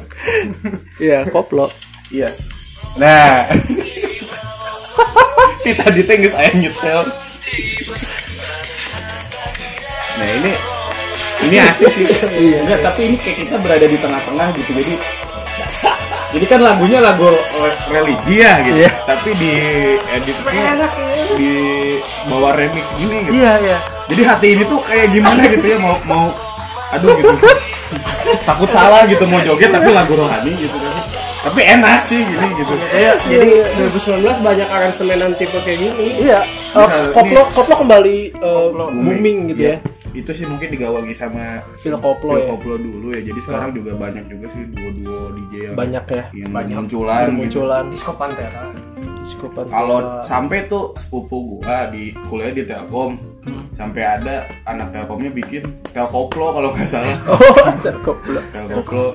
Iya, 0.97 1.29
koplo. 1.29 1.69
Iya. 2.09 2.33
Nah. 2.97 3.45
Kita 5.63 5.85
tadi 5.91 6.01
tenggus 6.07 6.33
ayah 6.39 6.55
nyetel. 6.55 7.01
Nah 10.19 10.29
ini 10.43 10.53
ini 11.49 11.57
asik 11.61 11.91
sih. 11.93 12.07
Enggak, 12.63 12.81
tapi 12.83 13.01
ini 13.11 13.17
kayak 13.21 13.37
kita 13.47 13.57
berada 13.63 13.87
di 13.87 13.99
tengah-tengah 14.01 14.49
gitu. 14.59 14.71
Jadi 14.75 14.95
jadi 16.29 16.45
kan 16.45 16.61
lagunya 16.61 16.99
lagu 17.01 17.25
re- 17.25 17.79
religi 17.89 18.37
ya 18.45 18.53
gitu. 18.61 18.79
Iya. 18.85 18.91
Tapi 19.09 19.31
di 19.33 19.53
editnya 20.13 20.65
di 21.41 21.53
bawah 22.29 22.53
remix 22.53 22.85
gini 23.01 23.17
gitu. 23.25 23.33
Iya, 23.41 23.53
iya. 23.65 23.79
Jadi 24.13 24.23
hati 24.29 24.47
ini 24.57 24.65
tuh 24.69 24.81
kayak 24.85 25.09
gimana 25.13 25.41
gitu 25.49 25.67
ya 25.67 25.79
mau 25.81 25.97
mau 26.05 26.29
aduh 26.93 27.17
gitu. 27.17 27.33
Takut 28.49 28.69
salah 28.69 29.09
gitu 29.09 29.25
mau 29.25 29.41
joget 29.41 29.73
tapi 29.73 29.89
lagu 29.89 30.13
rohani 30.21 30.53
gitu 30.61 30.77
kan. 30.77 30.93
Tapi 31.49 31.61
enak 31.65 32.05
sih 32.05 32.21
gini 32.21 32.47
gitu. 32.61 32.75
Kayak 32.77 33.15
jadi 33.25 33.53
2019 33.89 34.21
banyak 34.45 34.69
aransemenan 34.69 35.33
tipe 35.41 35.57
kayak 35.65 35.79
gini. 35.81 36.07
Iya, 36.29 36.45
uh, 36.77 37.09
koplo 37.17 37.49
koplo 37.49 37.75
kembali 37.89 38.37
uh, 38.37 38.69
Koplo. 38.69 38.85
booming 38.93 39.57
gitu 39.57 39.63
ya. 39.73 39.77
Itu 40.19 40.31
sih 40.35 40.51
mungkin 40.51 40.75
digawangi 40.75 41.15
sama 41.15 41.63
Phil 41.79 41.95
Koplo 41.95 42.35
Phil 42.35 42.43
ya. 42.43 42.49
Koplo 42.51 42.75
dulu 42.75 43.15
ya. 43.15 43.23
Jadi 43.23 43.39
sekarang 43.39 43.71
juga 43.71 43.95
banyak 43.95 44.27
juga 44.27 44.51
sih 44.51 44.67
duo-duo 44.67 45.31
DJ 45.39 45.55
yang 45.71 45.77
Banyak 45.79 46.05
ya. 46.11 46.25
yang 46.35 46.51
Banyak. 46.51 46.77
munculan 46.83 47.25
gitu. 47.31 47.39
Munculan 47.39 47.85
Disco 47.95 48.13
Pantera. 48.19 48.75
Skupan. 49.19 49.67
Kalau 49.69 50.25
sampai 50.25 50.71
tuh 50.71 50.95
sepupu 50.97 51.59
gua 51.61 51.91
di 51.93 52.15
kuliah 52.31 52.55
di 52.55 52.63
Telkom 52.65 53.19
sampai 53.79 54.03
ada 54.03 54.45
anak 54.67 54.91
Telkomnya 54.91 55.31
bikin 55.31 55.63
Telkoplo 55.95 56.59
kalau 56.59 56.75
nggak 56.75 56.89
salah. 56.89 57.17
Oh. 57.29 57.71
Telkoplo. 57.81 58.41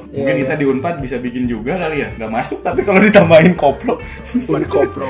Mungkin 0.09 0.35
Iya, 0.35 0.41
kita 0.47 0.53
di 0.55 0.65
Unpad 0.65 1.03
bisa 1.03 1.19
bikin 1.19 1.45
juga 1.45 1.75
kali 1.75 2.01
ya. 2.01 2.09
Nggak 2.15 2.31
masuk 2.31 2.59
tapi 2.63 2.81
kalau 2.81 3.03
ditambahin 3.03 3.53
koplo. 3.59 3.99
Pun 4.47 4.63
koplo. 4.65 5.09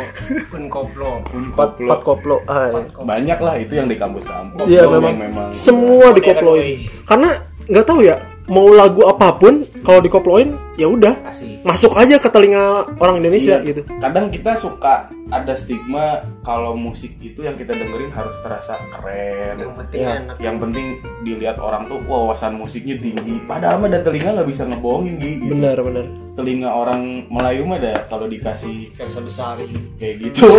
Pun 0.50 0.63
koplo. 0.67 1.10
Pat, 1.53 1.77
pat 1.77 2.01
koplo. 2.01 2.41
Ah, 2.50 2.74
iya. 2.74 2.82
Banyak 2.98 3.39
lah 3.39 3.55
itu 3.62 3.77
yang 3.77 3.88
di 3.88 3.96
kampus-kampus. 3.96 4.65
Iya 4.65 4.89
yang 4.89 4.98
memang, 4.98 5.15
memang 5.20 5.48
semua 5.53 6.12
dikoploin. 6.12 6.82
Karena 7.05 7.29
nggak 7.70 7.86
tahu 7.86 8.00
ya 8.03 8.17
mau 8.46 8.68
lagu 8.70 9.06
apa 9.06 9.34
pun 9.34 9.54
kalau 9.82 10.00
dikoploin 10.00 10.52
ya 10.74 10.86
udah 10.86 11.16
masuk 11.62 11.94
aja 11.94 12.18
ke 12.18 12.28
telinga 12.28 12.60
orang 12.98 13.18
Indonesia 13.18 13.56
Iya. 13.56 13.66
gitu. 13.66 13.82
kadang 13.98 14.28
kita 14.28 14.54
suka 14.54 15.08
ada 15.30 15.54
stigma 15.54 16.06
kalau 16.42 16.74
musik 16.74 17.16
itu 17.20 17.40
yang 17.40 17.54
kita 17.54 17.72
dengerin 17.72 18.10
harus 18.10 18.34
terasa 18.40 18.76
keren 18.92 19.58
Yang 19.58 19.74
penting 19.78 20.02
enak. 20.04 20.36
yang 20.40 20.56
penting 20.58 20.86
dilihat 21.24 21.58
orang 21.58 21.88
tuh 21.88 22.04
wawasan 22.04 22.54
musiknya 22.54 22.98
tinggi 22.98 23.40
padahal 23.44 23.80
mah 23.80 23.88
dan 23.88 24.02
telinga 24.02 24.34
nggak 24.34 24.50
bisa 24.50 24.66
ngebohongin 24.66 25.16
gitu. 25.18 25.54
Benar 25.54 25.78
benar. 25.80 26.06
telinga 26.34 26.68
orang 26.68 27.02
Melayu 27.30 27.64
mah 27.64 27.78
ada 27.78 27.94
kalau 28.08 28.26
dikasih 28.26 28.92
Versa 28.92 29.22
besar. 29.22 29.56
kayak 29.96 30.16
gitu 30.20 30.44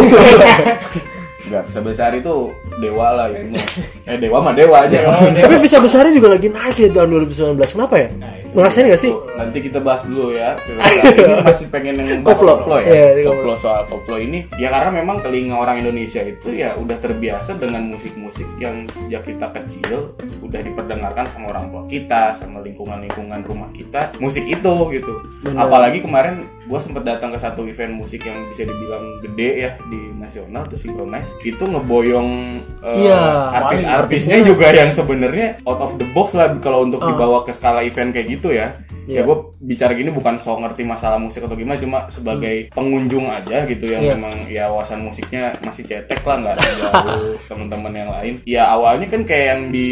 nggak 1.45 1.69
sebesar 1.69 2.11
itu 2.13 2.51
dewa 2.79 3.09
lah 3.13 3.27
itu 3.29 3.45
mah 3.47 3.65
eh 4.09 4.17
dewa 4.17 4.39
mah 4.41 4.53
dewa 4.53 4.77
aja 4.83 4.97
maksudnya 5.05 5.45
Tapi 5.45 5.57
Visa 5.59 5.77
Besari 5.77 6.09
juga 6.11 6.33
lagi 6.33 6.49
naik 6.49 6.77
ya 6.79 6.89
tahun 6.91 7.09
2019. 7.29 7.61
Kenapa 7.61 7.95
ya? 7.97 8.09
Nah. 8.15 8.33
Ngerasain 8.55 8.87
gak 8.87 9.03
sih? 9.03 9.11
Nanti 9.35 9.59
kita 9.61 9.83
bahas 9.83 10.07
dulu 10.07 10.31
ya 10.31 10.55
ini 11.19 11.43
masih 11.43 11.67
pengen 11.69 11.99
yang 11.99 12.23
bahas 12.23 12.39
Koplo. 12.39 12.55
koplo, 12.63 12.77
Iya, 12.79 12.87
ya 12.87 13.09
ini 13.13 13.23
koplo. 13.27 13.43
koplo 13.43 13.55
soal 13.59 13.83
koplo 13.85 14.17
ini 14.17 14.47
ya 14.55 14.71
karena 14.71 14.95
memang 14.95 15.19
telinga 15.21 15.59
orang 15.59 15.83
Indonesia 15.83 16.23
itu 16.23 16.55
ya 16.55 16.79
udah 16.79 16.95
terbiasa 16.97 17.59
dengan 17.59 17.91
musik-musik 17.91 18.47
yang 18.57 18.87
sejak 18.87 19.27
kita 19.27 19.51
kecil 19.53 20.15
udah 20.39 20.61
diperdengarkan 20.63 21.27
sama 21.27 21.51
orang 21.51 21.67
tua 21.69 21.83
kita 21.85 22.39
sama 22.39 22.63
lingkungan-lingkungan 22.63 23.43
rumah 23.43 23.75
kita 23.75 24.15
musik 24.17 24.47
itu 24.47 24.75
gitu 24.95 25.13
Benar. 25.43 25.67
apalagi 25.67 25.99
kemarin 25.99 26.47
gua 26.65 26.79
sempet 26.79 27.03
datang 27.03 27.35
ke 27.35 27.39
satu 27.39 27.67
event 27.67 27.91
musik 27.93 28.23
yang 28.23 28.39
bisa 28.47 28.63
dibilang 28.63 29.19
gede 29.21 29.51
ya 29.61 29.71
di 29.85 30.15
nasional 30.15 30.63
tuh 30.63 30.79
Synchronize 30.79 31.34
itu 31.41 31.65
ngeboyong 31.65 32.31
Iya, 32.85 33.17
artis-artisnya 33.51 33.97
artisnya. 34.37 34.39
juga 34.45 34.67
yang 34.71 34.91
sebenarnya 34.91 35.57
out 35.63 35.81
of 35.81 35.97
the 35.97 36.07
box 36.07 36.33
lah 36.33 36.53
kalau 36.59 36.85
untuk 36.85 37.01
Ah. 37.01 37.09
dibawa 37.09 37.41
ke 37.41 37.51
skala 37.51 37.81
event 37.81 38.13
kayak 38.13 38.29
gitu 38.31 38.53
ya 38.53 38.77
Iya. 39.03 39.21
ya 39.21 39.23
gue 39.23 39.37
bicara 39.59 39.93
gini 39.93 40.09
bukan 40.09 40.37
so 40.37 40.55
ngerti 40.55 40.81
masalah 40.83 41.17
musik 41.17 41.41
atau 41.41 41.53
gimana 41.53 41.77
cuma 41.77 42.09
sebagai 42.09 42.69
pengunjung 42.71 43.27
aja 43.27 43.65
gitu 43.65 43.85
yang 43.87 44.01
Hmm. 44.01 44.07
Iya. 44.07 44.15
memang 44.15 44.35
ya 44.47 44.65
wawasan 44.67 45.01
musiknya 45.01 45.53
masih 45.61 45.83
cetek 45.83 46.21
lah 46.23 46.37
nggak 46.39 46.55
ada 46.55 46.69
jauh 46.71 47.37
teman-teman 47.49 47.93
yang 47.95 48.11
lain 48.11 48.35
ya 48.45 48.63
awalnya 48.71 49.07
kan 49.07 49.23
kayak 49.23 49.47
yang 49.51 49.63
di 49.71 49.89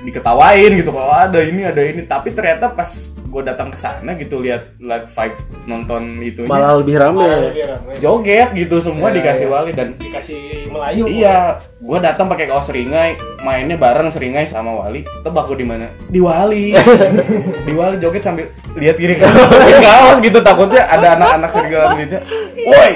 diketawain 0.00 0.72
gitu 0.74 0.90
kalau 0.90 1.12
ada 1.12 1.40
ini 1.40 1.62
ada 1.62 1.82
ini 1.84 2.02
tapi 2.04 2.32
ternyata 2.32 2.72
pas 2.72 2.88
gue 3.30 3.42
datang 3.46 3.70
ke 3.70 3.78
sana 3.78 4.18
gitu 4.18 4.42
lihat 4.42 4.74
lihat 4.82 5.06
vibe 5.06 5.36
nonton 5.70 6.18
itunya 6.18 6.50
Malah 6.50 6.82
lebih 6.82 6.98
rame. 6.98 7.22
Malah 7.22 7.42
lebih 7.46 7.62
ramai. 7.62 7.94
joget 8.02 8.48
gitu 8.58 8.82
semua 8.82 9.14
Iya, 9.14 9.16
dikasih 9.22 9.46
iya. 9.46 9.54
wali 9.54 9.70
dan 9.70 9.88
Dikasih 9.94 10.40
Melayu. 10.66 11.04
Iya, 11.06 11.36
gue 11.78 11.98
datang 12.02 12.26
pakai 12.26 12.50
kaos 12.50 12.66
seringai, 12.66 13.14
mainnya 13.40 13.78
bareng 13.78 14.10
seringai 14.10 14.50
sama 14.50 14.74
Wali. 14.74 15.06
Tebak 15.22 15.46
gue 15.46 15.62
di 15.62 15.66
mana? 15.66 15.86
Di 16.10 16.18
Wali. 16.18 16.74
di 17.70 17.72
Wali 17.72 18.02
joget 18.02 18.26
sambil 18.26 18.50
lihat 18.74 18.98
kiri 18.98 19.14
kanan 19.14 19.46
kaos 19.78 20.18
gitu 20.18 20.42
takutnya 20.42 20.90
ada 20.90 21.14
anak-anak 21.14 21.50
serigala 21.54 21.94
duitnya. 21.94 22.20
Woi, 22.60 22.92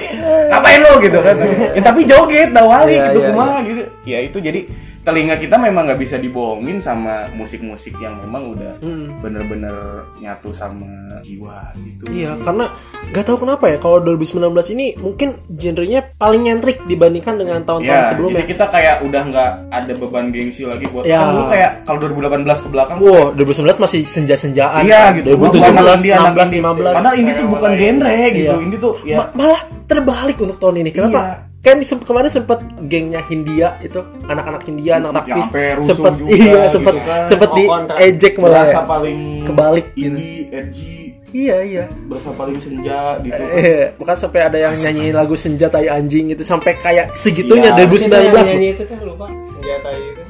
ngapain 0.50 0.80
lo 0.82 0.92
gitu 0.98 1.18
kan? 1.22 1.34
Ya, 1.78 1.82
tapi 1.84 2.00
joget 2.04 2.50
dah 2.50 2.64
Wali 2.66 2.98
Iya, 2.98 3.04
gitu 3.06 3.18
iya, 3.22 3.28
kumaha 3.30 3.56
gitu. 3.62 3.82
Ya 4.02 4.18
itu 4.18 4.38
jadi 4.42 4.60
telinga 5.04 5.36
kita 5.36 5.54
memang 5.54 5.84
nggak 5.84 6.00
bisa 6.00 6.16
dibohongin 6.16 6.80
sama 6.80 7.28
musik-musik 7.30 7.92
yang 7.96 8.16
memang 8.18 8.50
udah 8.50 8.72
Hmm. 8.80 9.20
bener-bener 9.20 9.76
nyatu 10.16 10.48
sama 10.50 10.88
jiwa 11.20 11.60
gitu. 11.78 12.08
Iya, 12.08 12.32
sih. 12.32 12.42
karena 12.42 12.72
nggak 13.06 13.22
tahu 13.22 13.36
kenapa 13.38 13.64
ya 13.66 13.76
kalau 13.76 14.00
2019 14.00 14.40
ini 14.70 14.96
mungkin 14.96 15.28
genrenya 15.46 16.00
paling 16.14 16.42
nyentrik 16.42 16.80
dibandingkan 16.82 17.36
dengan 17.36 17.60
tahun-tahun 17.62 17.84
Ya, 18.00 18.08
sebelumnya. 18.08 18.34
jadi 18.34 18.46
kita 18.48 18.64
kayak 18.66 18.96
udah 19.02 19.22
nggak 19.24 19.50
ada 19.70 19.92
beban 19.94 20.26
gengsi 20.30 20.64
lagi 20.64 20.84
buat 20.86 21.04
Ya. 21.04 21.20
kan 21.20 21.28
dulu 21.30 21.44
kayak 21.46 21.70
kalau 21.84 21.98
2018 22.00 22.58
ke 22.58 22.68
belakang 22.68 22.96
Wow, 22.96 23.32
2019 23.34 23.76
masih 23.78 24.00
senja-senjaan. 24.02 24.82
Iya 24.82 25.12
gitu. 25.14 25.36
2017, 25.36 25.68
Anak 25.70 25.98
indie, 25.98 26.12
anak 26.12 26.32
16, 26.34 26.48
indie. 26.48 26.60
15. 26.60 26.94
Padahal 26.94 27.16
ini 27.16 27.30
tuh 27.30 27.46
bukan 27.46 27.70
genre 27.74 28.14
gitu. 28.30 28.40
Iya. 28.50 28.64
Ini 28.64 28.76
tuh 28.78 28.92
ya 29.04 29.16
Ma- 29.18 29.32
malah 29.34 29.60
terbalik 29.84 30.36
untuk 30.38 30.56
tahun 30.56 30.76
ini. 30.80 30.90
Kenapa? 30.90 31.20
Iya. 31.20 31.53
Kan 31.64 31.80
kemarin 31.80 32.28
sempat 32.28 32.60
gengnya 32.84 33.24
Hindia 33.24 33.80
itu 33.80 33.96
anak-anak 34.22 34.68
Hindia, 34.68 35.00
anak 35.00 35.24
Yang 35.24 35.48
aktivis 35.48 35.48
rusuh 35.74 35.88
sempat 35.90 36.12
iya 36.28 36.36
gitu 36.36 36.58
sempat 36.70 36.94
kan. 37.00 37.24
sempat 37.24 37.48
Oh, 37.48 37.56
diejek 37.56 38.34
malah. 38.36 38.68
ya. 38.68 38.84
paling 38.84 39.18
Kebalik 39.44 39.86
gitu. 39.96 40.12
indie, 40.12 40.44
edgy, 40.52 40.94
Iya 41.32 41.56
iya. 41.64 41.84
berasa 42.06 42.30
paling 42.30 42.60
senja 42.60 43.18
gitu. 43.18 43.34
Eh, 43.34 43.90
bahkan 43.96 44.14
sampai 44.14 44.40
ada 44.44 44.58
yang 44.60 44.70
nyanyiin 44.70 45.10
lagu 45.10 45.34
senja 45.34 45.66
tai 45.66 45.88
anjing 45.88 46.30
itu 46.30 46.44
sampai 46.44 46.76
kayak 46.76 47.10
segitunya 47.10 47.72
Iya, 47.72 47.88
2019 47.90 48.06
Siapa 48.06 48.22
yang 48.22 48.46
nyanyi 48.52 48.68
itu 48.70 48.82
tuh 48.84 48.98
lupa 49.02 49.26
senjata 49.42 49.88
itu. 49.96 50.22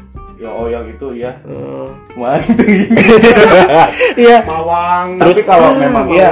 Ya 0.45 0.51
oh 0.53 0.69
yang 0.69 0.85
itu 0.85 1.17
ya. 1.17 1.33
Manteng. 2.13 2.93
Iya. 4.15 4.45
Mawang. 4.45 5.17
Terus 5.25 5.41
Tapi 5.41 5.49
kalau 5.49 5.71
memang 5.81 6.07
iya, 6.13 6.29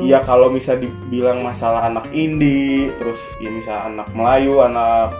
iya 0.00 0.18
kalau 0.22 0.54
bisa 0.54 0.78
dibilang 0.78 1.42
masalah 1.42 1.90
anak 1.90 2.06
indie, 2.14 2.94
terus 2.94 3.18
ya 3.42 3.50
misal 3.50 3.90
anak 3.90 4.06
Melayu, 4.14 4.62
anak 4.62 5.10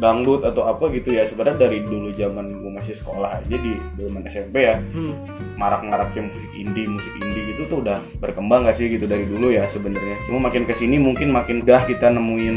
dangdut 0.00 0.40
atau 0.48 0.64
apa 0.64 0.88
gitu 0.96 1.12
ya 1.12 1.28
sebenarnya 1.28 1.68
dari 1.68 1.84
dulu 1.84 2.08
zaman 2.16 2.64
gue 2.64 2.72
masih 2.72 2.96
sekolah 2.96 3.36
aja 3.36 3.52
di 3.52 3.76
zaman 4.00 4.24
SMP 4.24 4.64
ya 4.64 4.80
Hmm. 4.96 5.12
marak-maraknya 5.60 6.24
musik 6.32 6.48
indie 6.56 6.88
musik 6.88 7.12
indie 7.20 7.52
gitu 7.52 7.68
tuh 7.68 7.84
udah 7.84 8.00
berkembang 8.16 8.64
gak 8.64 8.80
sih 8.80 8.88
gitu 8.88 9.04
dari 9.04 9.28
dulu 9.28 9.52
ya 9.52 9.68
sebenarnya 9.68 10.16
cuma 10.24 10.48
makin 10.48 10.64
ke 10.64 10.72
sini 10.72 10.96
mungkin 10.96 11.28
makin 11.28 11.60
dah 11.60 11.84
kita 11.84 12.08
nemuin 12.08 12.56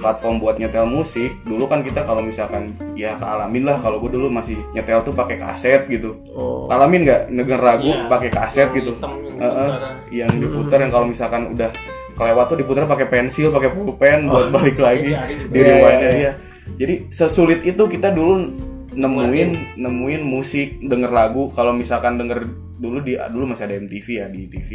platform 0.00 0.40
buat 0.40 0.56
nyetel 0.56 0.88
musik 0.88 1.36
dulu 1.44 1.68
kan 1.68 1.84
kita 1.84 2.00
kalau 2.02 2.24
misalkan 2.24 2.72
ya 2.96 3.20
kealamin 3.20 3.62
lah 3.62 3.76
kalau 3.76 4.00
gue 4.00 4.10
dulu 4.10 4.32
masih 4.32 4.56
nyetel 4.72 5.04
tuh 5.04 5.12
pakai 5.12 5.36
kaset 5.36 5.84
gitu. 5.86 6.16
Oh. 6.32 6.66
alamin 6.66 7.04
nggak? 7.04 7.28
Denger 7.28 7.60
lagu 7.60 7.86
Iya. 7.86 8.08
pakai 8.08 8.30
kaset 8.32 8.68
gitu. 8.72 8.96
Hitam 8.96 9.12
yang 9.20 9.36
Heeh, 9.38 9.68
diputar. 9.68 9.92
yang 10.10 10.30
diputar 10.34 10.78
yang 10.80 10.90
kalau 10.90 11.06
misalkan 11.06 11.42
udah 11.52 11.70
kelewat 12.16 12.44
tuh 12.48 12.58
diputar 12.58 12.84
pakai 12.84 13.06
pensil 13.06 13.48
pakai 13.48 13.70
pulpen 13.70 14.26
buat 14.26 14.48
balik 14.50 14.76
lagi 14.76 15.12
di 15.48 15.58
Iya, 15.60 15.68
rewind 15.68 16.00
iya, 16.02 16.10
ya 16.10 16.32
jadi 16.70 16.94
sesulit 17.10 17.60
itu 17.62 17.82
kita 17.84 18.08
dulu 18.08 18.46
nemuin 18.90 19.76
nemuin 19.78 20.22
musik 20.22 20.82
denger 20.82 21.10
lagu. 21.10 21.50
Kalau 21.50 21.70
misalkan 21.70 22.16
denger 22.16 22.46
dulu 22.80 23.00
di 23.00 23.14
dulu 23.16 23.44
masih 23.46 23.64
ada 23.68 23.76
MTV 23.76 24.06
ya 24.08 24.26
di 24.26 24.48
TV 24.48 24.70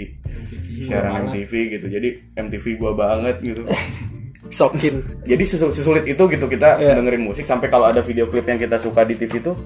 siaran 0.81 1.27
MTV 1.27 1.51
gitu. 1.71 1.85
Jadi 1.87 2.09
MTV 2.35 2.65
gua 2.77 2.93
banget 2.93 3.41
gitu 3.41 3.63
sokin 4.47 4.95
jadi 5.21 5.43
sesul- 5.43 5.69
sesulit 5.69 6.03
itu 6.03 6.23
gitu 6.25 6.45
kita 6.45 6.77
Iya. 6.77 6.93
dengerin 6.93 7.23
musik 7.23 7.43
sampai 7.43 7.65
kalau 7.65 7.85
ada 7.85 7.99
video 7.99 8.25
klip 8.25 8.43
yang 8.43 8.57
kita 8.57 8.75
suka 8.75 9.01
di 9.01 9.13
TV 9.13 9.41
tuh 9.41 9.57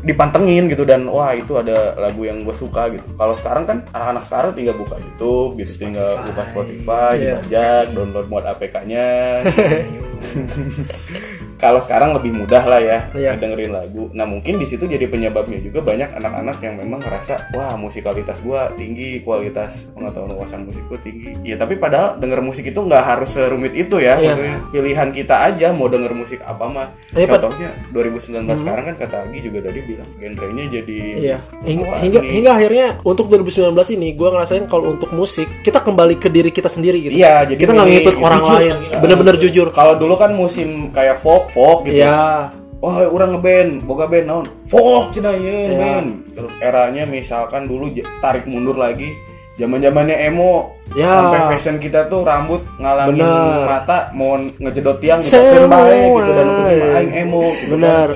dipantengin 0.00 0.64
gitu 0.64 0.82
dan 0.82 1.04
wah 1.06 1.30
itu 1.30 1.54
ada 1.54 1.92
lagu 1.94 2.24
yang 2.24 2.40
gue 2.40 2.52
suka 2.52 2.88
gitu 2.88 3.04
kalau 3.14 3.34
sekarang 3.34 3.64
kan 3.64 3.78
anak-anak 3.90 4.24
sekarang 4.24 4.50
tinggal 4.52 4.74
buka 4.74 4.96
YouTube 4.96 5.50
gitu 5.56 5.72
tinggal 5.78 6.16
buka 6.24 6.42
Spotify 6.42 7.12
Iya. 7.14 7.36
dibajak 7.38 7.84
download 7.92 8.26
mod 8.26 8.44
APK-nya 8.46 9.08
kalau 11.60 11.78
sekarang 11.78 12.10
lebih 12.12 12.32
mudah 12.34 12.64
lah 12.64 12.80
ya 12.80 12.98
Iya. 13.12 13.36
dengerin 13.36 13.70
lagu 13.70 14.08
nah 14.10 14.24
mungkin 14.24 14.56
di 14.56 14.64
situ 14.64 14.84
jadi 14.84 15.04
penyebabnya 15.04 15.60
juga 15.60 15.84
banyak 15.84 16.10
anak-anak 16.12 16.56
yang 16.58 16.74
memang 16.76 16.98
ngerasa 16.98 17.52
wah 17.52 17.76
musikalitas 17.76 18.40
gua 18.40 18.72
tinggi 18.74 19.20
kualitas 19.20 19.92
pengetahuan 19.92 20.32
wawasan 20.32 20.64
musik 20.64 20.82
gua 20.86 20.98
tinggi 20.98 21.36
ya 21.42 21.54
tapi 21.54 21.76
padahal 21.76 22.16
denger 22.16 22.40
musik 22.40 22.64
itu 22.64 22.80
nggak 22.80 23.04
harus 23.06 23.30
serumit 23.30 23.72
itu 23.72 23.96
ya 23.96 24.16
Iya. 24.16 24.32
Maksudnya 24.32 24.56
pilihan 24.70 25.08
kita 25.12 25.34
aja 25.44 25.68
mau 25.70 25.86
denger 25.86 26.12
musik 26.12 26.40
apa 26.40 26.64
mah 26.64 26.88
Pat. 27.12 27.38
contohnya 27.38 27.70
2019 27.90 28.48
sekarang 28.56 28.84
kan 28.86 28.96
kata 28.96 29.16
Agi 29.20 29.38
juga 29.42 29.58
tadi 29.62 29.78
bilang 29.82 30.08
genrenya 30.14 30.64
jadi 30.72 30.98
Iya, 31.12 31.36
hingga, 31.62 31.84
Wah, 31.84 31.98
hingga, 31.98 32.18
ini- 32.18 32.30
hingga 32.32 32.50
akhirnya 32.52 32.86
untuk 33.02 33.28
2019 33.28 33.68
ini 33.92 34.08
gue 34.12 34.28
ngerasain 34.28 34.64
kalau 34.64 34.88
untuk 34.88 35.10
musik 35.10 35.60
kita 35.60 35.78
kembali 35.78 36.16
ke 36.16 36.28
diri 36.28 36.48
kita 36.48 36.66
sendiri 36.66 36.96
gitu. 36.98 37.12
Iya, 37.12 37.44
jadi 37.44 37.58
kita 37.58 37.72
nggak 37.72 37.88
ngikut 37.90 38.14
orang 38.18 38.40
jujur. 38.40 38.56
lain, 38.56 38.74
bener-bener 38.96 39.36
jujur. 39.36 39.66
kalau 39.70 39.94
dulu 39.94 40.14
kan 40.14 40.32
musim 40.32 40.88
kayak 40.88 41.18
folk 41.18 41.49
folk 41.50 41.86
gitu 41.86 42.02
Iya, 42.02 42.54
Wah, 42.80 43.04
orang 43.12 43.36
ngeband, 43.36 43.84
boga 43.84 44.08
band 44.08 44.24
naon? 44.24 44.46
Folk 44.64 45.12
cina 45.12 45.36
Iya. 45.36 45.68
ye, 45.68 45.76
band. 45.76 46.08
Terus 46.32 46.52
eranya 46.64 47.04
misalkan 47.04 47.68
dulu 47.68 47.92
tarik 48.24 48.48
mundur 48.48 48.80
lagi, 48.80 49.12
zaman-zamannya 49.60 50.16
emo. 50.32 50.80
Ya. 50.96 51.12
Sampai 51.12 51.40
fashion 51.52 51.76
kita 51.76 52.08
tuh 52.08 52.24
rambut 52.24 52.64
ngalangin 52.80 53.20
Bener. 53.20 53.68
mata 53.68 54.08
mau 54.16 54.40
ngejedot 54.40 54.96
tiang 54.96 55.20
gitu. 55.20 55.36
Kan 55.36 55.68
baik 55.68 56.08
gitu 56.08 56.30
dan 56.32 56.46
aku 56.48 56.62
eh. 56.72 56.96
aing 56.96 57.12
emo. 57.28 57.44
gitu 57.52 57.76
kan. 57.76 57.76
bener. 57.76 58.08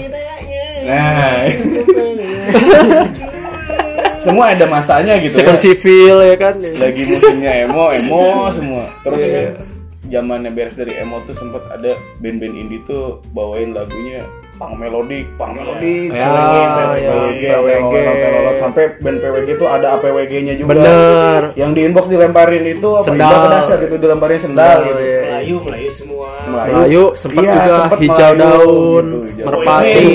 Nah. 0.89 1.37
semua 4.25 4.57
ada 4.57 4.65
masanya 4.65 5.21
gitu 5.21 5.45
Second 5.45 5.61
ya. 5.61 5.63
civil 5.63 6.17
ya 6.25 6.37
kan. 6.41 6.55
Lagi 6.57 7.03
musimnya 7.05 7.53
emo, 7.69 7.93
emo 7.93 8.49
semua. 8.49 8.89
Terus 9.05 9.23
zamannya 10.15 10.51
beres 10.51 10.75
dari 10.75 10.95
emo 10.95 11.19
tuh 11.23 11.35
sempet 11.35 11.67
ada 11.69 11.93
band-band 12.19 12.55
indie 12.55 12.79
tuh 12.85 13.19
bawain 13.31 13.75
lagunya 13.75 14.23
pang 14.55 14.79
melodik, 14.79 15.27
pang 15.35 15.51
melodik, 15.51 16.15
Ya, 16.15 16.23
sering 16.23 16.47
ya, 16.47 16.63
PWG, 17.03 17.43
PWG. 17.43 17.91
telolot, 17.91 18.17
telolot. 18.23 18.55
sampai 18.57 18.85
band 19.03 19.19
PWG 19.19 19.49
tuh 19.59 19.67
ada 19.67 19.99
APWG-nya 19.99 20.55
juga. 20.55 20.71
Bener. 20.71 21.41
Yang 21.59 21.71
di 21.75 21.81
inbox 21.83 22.05
dilemparin 22.07 22.63
itu 22.65 22.87
apa 22.87 23.03
Sendal. 23.03 23.27
indah 23.27 23.41
ke 23.41 23.49
dasar 23.51 23.77
gitu 23.83 23.97
dilemparin 23.99 24.39
sendal, 24.39 24.79
gitu. 24.81 25.03
iya. 25.03 25.21
Melayu 25.27 25.57
Melayu 25.59 25.91
semua 25.91 26.29
Melayu 26.47 27.03
sempat 27.19 27.43
Iya, 27.43 27.51
juga 27.53 27.73
sempet 27.75 27.99
hijau 27.99 28.15
Melayu, 28.31 28.39
daun, 28.39 29.05
gitu, 29.05 29.19
hijau 29.27 29.47
merpati, 29.51 30.07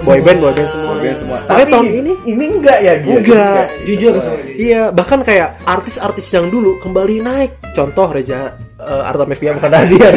boyband, 0.00 0.38
boyband 0.38 0.68
semua. 0.70 0.92
Band 0.94 1.16
semua. 1.18 1.38
Tapi 1.42 1.62
tahun 1.66 1.84
ini 1.90 2.12
ini 2.24 2.44
enggak 2.46 2.78
ya 2.78 2.94
gitu. 3.02 3.18
Enggak. 3.26 3.64
jujur 3.82 4.12
sama 4.16 4.36
dia 4.38 4.54
Iya, 4.54 4.82
bahkan 4.94 5.20
kayak 5.20 5.58
artis-artis 5.66 6.30
yang 6.30 6.46
dulu 6.46 6.78
kembali 6.78 7.18
naik. 7.18 7.50
Contoh 7.74 8.06
Reza 8.06 8.54
uh, 8.80 9.04
Artamevia 9.04 9.50
bukan 9.52 9.70
dia. 9.86 10.08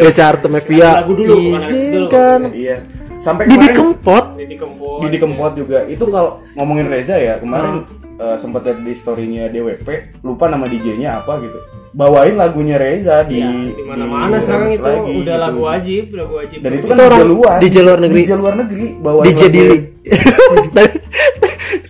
Reza 0.00 0.24
Artamevia. 0.28 0.88
Lagu 0.96 1.12
dulu, 1.12 1.34
bukan 1.34 1.54
artis 1.56 1.70
dulu. 1.70 1.82
Izinkan. 1.82 2.40
Iya. 2.50 2.76
Sampai 3.14 3.46
Didi 3.46 3.68
Kempot. 3.68 4.24
Didi 4.34 4.54
Kempot 4.54 4.98
Didi 5.00 5.16
Kempot 5.16 5.52
juga 5.54 5.78
itu 5.84 6.02
kalau 6.04 6.42
ngomongin 6.52 6.86
Reza 6.86 7.14
ya 7.14 7.36
kemarin 7.36 7.86
Hmm. 7.86 8.14
eh, 8.16 8.36
sempat 8.36 8.62
lihat 8.62 8.78
di 8.80 8.92
storynya 8.92 9.46
DWP 9.48 9.86
lupa 10.20 10.46
nama 10.46 10.66
DJ-nya 10.66 11.18
apa 11.18 11.38
gitu 11.38 11.58
bawain 11.90 12.34
lagunya 12.34 12.74
Reza 12.74 13.22
di 13.22 13.38
Ya, 13.38 13.50
di 13.70 13.82
mana-mana 13.82 14.34
di- 14.34 14.42
sekarang 14.42 14.70
itu 14.72 14.82
lagi, 14.82 15.12
udah 15.14 15.22
gitu. 15.30 15.30
lagu 15.40 15.60
wajib 15.62 16.04
lagu 16.12 16.32
wajib 16.36 16.58
dan 16.58 16.70
itu 16.72 16.78
Itu 16.80 16.86
kan 16.88 16.98
orang 17.00 17.22
luar 17.24 17.58
DJ 17.60 17.76
luar 17.80 17.98
negeri. 18.00 18.18
DJ 18.20 18.30
luar 18.34 18.54
negeri 18.56 18.86
bawain 18.98 19.26
DJ 19.28 19.40
lagu- 19.40 19.52
Dili. 19.52 19.78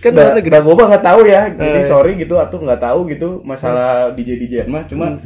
kan 0.05 0.11
luar 0.13 0.25
Nah, 0.27 0.35
negeri. 0.37 0.51
nah, 0.51 0.61
gue 0.61 0.85
nggak 0.85 1.03
tahu 1.03 1.19
ya, 1.25 1.41
jadi 1.51 1.79
Eh. 1.81 1.83
sorry 1.83 2.11
gitu 2.13 2.35
atau 2.37 2.57
nggak 2.57 2.77
tahu 2.79 2.99
gitu 3.07 3.29
masalah 3.41 4.13
DJ 4.13 4.29
DJ 4.37 4.55
mah, 4.65 4.85
cuma 4.85 5.17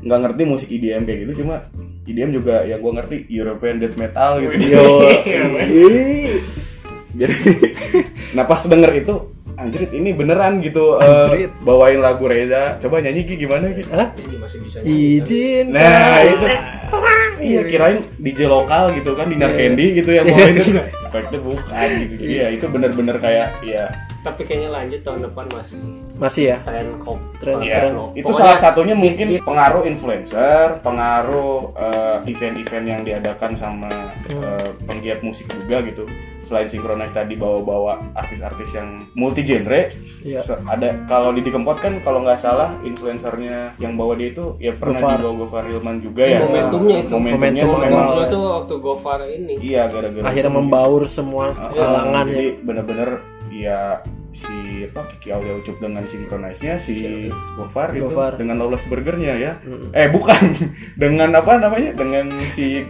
nggak 0.00 0.18
ngerti 0.22 0.42
musik 0.42 0.68
EDM 0.68 1.04
kayak 1.04 1.18
gitu, 1.22 1.44
cuma 1.44 1.60
EDM 2.02 2.32
juga 2.32 2.64
yang 2.64 2.80
gue 2.80 2.92
ngerti 2.92 3.16
European 3.28 3.76
death 3.78 3.94
metal 3.94 4.40
gitu. 4.40 4.54
Yo. 4.58 4.82
Jadi, 7.12 7.36
nah 8.32 8.48
pas 8.48 8.56
denger 8.58 8.88
itu, 8.96 9.14
anjrit 9.52 9.92
ini 9.92 10.16
beneran 10.16 10.58
gitu 10.58 10.96
eh, 10.96 11.04
Anjrit. 11.04 11.52
bawain 11.60 12.00
lagu 12.00 12.24
Reza. 12.24 12.80
Coba 12.80 13.04
nyanyi 13.04 13.28
Gi 13.28 13.36
gimana 13.36 13.68
Gi? 13.68 13.84
Hah? 13.86 14.16
masih 14.40 14.64
bisa 14.64 14.80
nyanyi. 14.80 15.20
Izin. 15.20 15.66
Nah 15.70 16.24
itu, 16.24 16.46
iya 17.44 17.60
kirain 17.62 18.00
DJ 18.16 18.48
lokal 18.48 18.96
gitu 18.96 19.12
kan 19.12 19.28
di 19.28 19.36
Narkendi 19.36 20.00
gitu 20.00 20.10
yang 20.10 20.24
bawain 20.24 20.56
itu. 20.56 20.72
Efeknya 21.04 21.38
bukan 21.38 21.88
gitu. 22.00 22.14
Jadi 22.16 22.32
ya 22.32 22.46
itu 22.48 22.64
bener-bener 22.66 23.16
kayak 23.20 23.60
ya 23.60 23.92
tapi 24.22 24.42
kayaknya 24.42 24.70
lanjut 24.70 25.00
tahun 25.00 25.20
depan 25.24 25.44
masih 25.50 25.78
Masih 26.14 26.44
ya. 26.46 26.56
tren 26.62 26.94
kok 26.96 27.18
Tren- 27.36 27.58
Iya, 27.60 27.90
Keren. 27.90 28.14
itu 28.14 28.30
salah 28.30 28.54
satunya 28.54 28.94
mungkin 28.94 29.26
pengaruh 29.38 29.82
influencer, 29.82 30.78
pengaruh 30.80 31.74
eh, 31.74 32.18
event-event 32.26 32.86
yang 32.86 33.00
diadakan 33.02 33.52
sama 33.52 33.90
eh, 34.24 34.68
penggiat 34.84 35.20
musik 35.20 35.46
juga 35.48 35.82
gitu. 35.82 36.06
Selain 36.40 36.66
sinkronis 36.66 37.10
tadi 37.10 37.34
bawa-bawa 37.34 38.02
artis-artis 38.14 38.72
yang 38.72 39.06
multi 39.12 39.42
genre, 39.42 39.90
Iya. 40.20 40.38
se- 40.38 40.58
ada 40.60 41.02
kalau 41.04 41.30
Didi 41.30 41.50
Kempot 41.50 41.78
kan 41.78 41.98
kalau 42.00 42.18
nggak 42.20 42.34
salah 42.36 42.74
influencernya 42.82 43.74
yang 43.76 43.94
bawa 43.94 44.14
dia 44.14 44.30
itu 44.30 44.54
ya 44.56 44.70
pernah 44.72 44.98
Gofar. 45.00 45.18
dibawa 45.18 45.34
Gofar 45.36 45.62
Hilman 45.66 45.96
juga 45.98 46.22
ya. 46.24 46.38
momentumnya 46.40 46.96
itu. 47.00 47.10
Momentumnya 47.12 47.62
Momentum 47.64 47.90
memang 47.90 48.06
tuh 48.28 48.42
waktu 48.52 48.74
Gofar 48.76 49.20
ini 49.24 49.54
iya 49.58 49.86
gara-gara 49.86 50.22
Akhirnya 50.24 50.46
itu. 50.48 50.58
membaur 50.60 51.02
semua 51.04 51.44
Uh, 51.52 51.70
kalangan 51.72 52.26
jadi 52.28 52.46
ya. 52.48 52.52
bener-bener 52.60 53.10
ya 53.62 54.02
si 54.32 54.50
apa 54.84 55.06
Kiki 55.06 55.28
Aulia 55.30 55.54
Ucup 55.54 55.76
dengan 55.78 56.02
sinkronisnya 56.02 56.76
si 56.76 57.28
Gofar 57.54 57.92
itu 57.92 58.08
Gofar. 58.08 58.34
dengan 58.34 58.58
Lawless 58.58 58.84
Burgernya 58.86 59.34
ya. 59.36 59.52
Eh 59.92 60.08
bukan. 60.08 60.40
Dengan 61.02 61.30
apa 61.32 61.56
namanya? 61.56 61.92
Dengan 61.92 62.32
si 62.36 62.82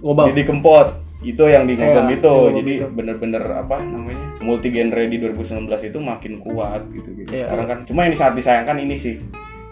Ngobam. 0.00 0.30
Didi 0.30 0.42
Kempot. 0.42 0.88
Itu 1.22 1.46
yang 1.46 1.70
di 1.70 1.78
ngobam 1.78 2.10
Iya, 2.10 2.18
itu. 2.18 2.34
jadi 2.50 2.72
bener-bener 2.90 3.38
apa 3.54 3.78
namanya? 3.78 4.42
Multi 4.42 4.74
genre 4.74 5.06
di 5.06 5.16
2019 5.16 5.70
itu 5.86 5.98
makin 6.02 6.32
kuat 6.36 6.82
gitu 6.90 7.14
gitu 7.14 7.30
Iya. 7.30 7.46
sekarang 7.46 7.66
kan 7.70 7.78
cuma 7.86 8.00
yang 8.02 8.16
sangat 8.18 8.42
disayangkan 8.42 8.74
ini 8.76 8.98
sih 8.98 9.22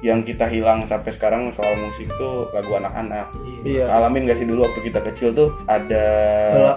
yang 0.00 0.24
kita 0.24 0.48
hilang 0.48 0.88
sampai 0.88 1.12
sekarang 1.12 1.52
soal 1.52 1.76
musik 1.76 2.08
tuh 2.16 2.48
lagu 2.56 2.72
anak-anak. 2.72 3.28
Iya. 3.60 3.84
alamin 3.92 4.24
gak 4.24 4.40
sih 4.40 4.48
dulu 4.48 4.64
waktu 4.64 4.80
kita 4.88 5.00
kecil 5.04 5.36
tuh 5.36 5.48
ada 5.68 6.04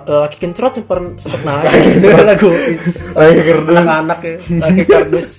Lelaki 0.04 0.38
kencrot 0.44 0.76
sempet 0.76 1.00
sempet 1.16 1.42
naik. 1.48 1.72
Lagu 2.30 2.52
lagi 3.16 3.42
kerdus. 3.42 3.78
anak-anak 3.80 4.20
ya 4.20 4.36
laki 4.60 4.84
kardus 4.84 5.30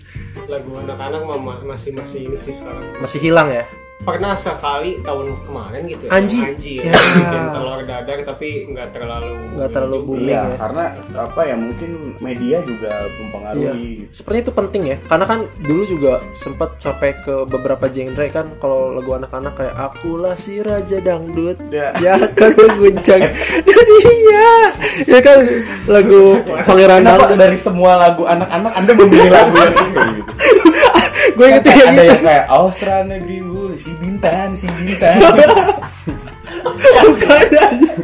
lagu 0.44 0.76
anak-anak 0.76 1.20
masih 1.64 1.96
masih 1.96 2.28
ini 2.28 2.36
sih 2.36 2.52
sekarang. 2.52 2.84
Masih 3.00 3.16
hilang 3.20 3.48
ya 3.48 3.64
pernah 4.04 4.32
sekali 4.32 5.00
tahun 5.00 5.32
kemarin 5.40 5.82
gitu 5.88 6.04
ya 6.06 6.10
Anji. 6.12 6.38
Anji 6.40 6.74
Ya. 6.76 6.92
ya, 6.92 7.00
bikin 7.16 7.44
telur 7.50 7.80
dadar 7.82 8.18
tapi 8.22 8.48
nggak 8.68 8.88
terlalu 8.92 9.32
nggak 9.56 9.70
terlalu 9.72 9.96
booming 10.04 10.28
Iya, 10.28 10.42
ya 10.44 10.56
karena 10.60 10.84
apa 11.16 11.40
ya 11.42 11.56
mungkin 11.56 11.90
media 12.20 12.58
juga 12.62 12.92
mempengaruhi. 13.16 14.08
Sepertinya 14.10 14.42
itu 14.44 14.54
penting 14.54 14.82
ya, 14.86 14.96
karena 15.04 15.24
kan 15.24 15.40
dulu 15.60 15.82
juga 15.84 16.12
sempat 16.32 16.76
sampai 16.76 17.16
ke 17.18 17.34
beberapa 17.44 17.88
genre 17.88 18.26
kan 18.28 18.46
kalau 18.58 18.92
lagu 18.92 19.10
anak-anak 19.14 19.52
kayak 19.54 19.74
akulah 19.74 20.34
si 20.34 20.60
raja 20.60 21.00
dangdut, 21.00 21.56
Ya. 21.72 21.90
ya 21.98 22.14
kan 22.30 22.52
mengguncang 22.52 23.22
dunia, 23.64 24.46
ya 25.12 25.20
kan 25.20 25.38
lagu 25.88 26.22
pangeran 26.62 27.00
Kenapa 27.04 27.34
dari 27.34 27.58
semua 27.58 27.96
lagu 27.96 28.24
anak-anak 28.24 28.72
Anda 28.74 28.92
memilih 28.94 29.30
lagu 29.30 29.54
yang 29.56 29.74
itu 29.74 30.00
gitu? 30.18 30.32
Gue 31.34 31.46
inget 31.50 31.66
yang 31.66 31.90
ada 31.90 32.02
itu. 32.02 32.10
yang 32.14 32.22
kayak 32.22 32.44
Austra 32.46 33.02
Negeri 33.02 33.38
Bulu, 33.42 33.74
si 33.74 33.90
Bintan, 33.98 34.54
si 34.54 34.70
Bintan. 34.70 35.18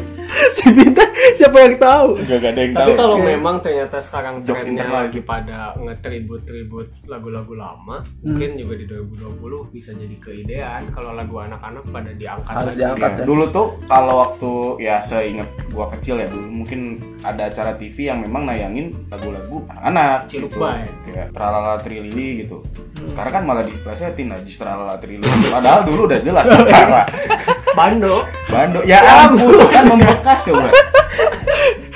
si 0.56 0.66
Bintang 0.70 1.08
siapa 1.32 1.56
yang 1.60 1.76
tahu 1.76 2.08
Gak, 2.18 2.38
gak 2.38 2.50
ada 2.50 2.60
yang 2.60 2.72
Tapi 2.72 2.90
tahu. 2.90 2.98
kalau 2.98 3.16
memang 3.18 3.56
ternyata 3.58 3.98
sekarang 3.98 4.34
Jokes 4.42 4.62
trennya 4.62 4.86
lagi 4.86 5.20
pada 5.20 5.72
nge-tribute-tribute 5.76 7.06
lagu-lagu 7.06 7.54
lama, 7.54 7.96
mungkin 8.20 8.54
juga 8.54 8.74
di 8.74 8.86
2020 8.86 9.40
bisa 9.70 9.90
jadi 9.92 10.16
keidean 10.16 10.82
kalau 10.88 11.12
lagu 11.12 11.38
anak-anak 11.38 11.84
pada 11.86 12.10
diangkat 12.12 12.52
Harus 12.52 12.66
lagi. 12.68 12.80
diangkat. 12.80 13.10
Ya, 13.12 13.24
dulu 13.24 13.44
tuh 13.46 13.66
kalau 13.84 14.14
waktu 14.18 14.50
ya 14.80 14.96
seingat 15.00 15.48
gua 15.68 15.86
kecil 15.90 16.18
ya 16.18 16.26
dulu 16.26 16.46
mungkin 16.46 16.80
ada 17.20 17.46
acara 17.46 17.72
TV 17.74 18.08
yang 18.08 18.20
memang 18.20 18.44
nayangin 18.44 18.92
lagu-lagu 19.06 19.62
anak-anak 19.68 20.26
Ciluk 20.26 20.50
gitu. 20.50 20.58
Bay. 20.58 20.88
kayak 21.04 21.28
Tralala 21.30 21.76
Trilili 21.78 22.28
gitu 22.40 22.64
sekarang 23.00 23.32
kan 23.32 23.44
malah 23.44 23.64
diplesetin 23.64 24.28
Najis 24.28 24.56
Tralala 24.56 24.96
Trilili 24.96 25.24
padahal 25.48 25.84
dulu 25.84 26.04
udah 26.06 26.20
jelas 26.20 26.44
acara 26.44 27.02
Bando. 27.72 28.16
Bando 28.46 28.80
ya 28.82 28.98
ampun 29.24 29.54
kan 29.68 29.84
membekas 29.86 30.40
ya 30.44 30.52
udah 30.52 30.72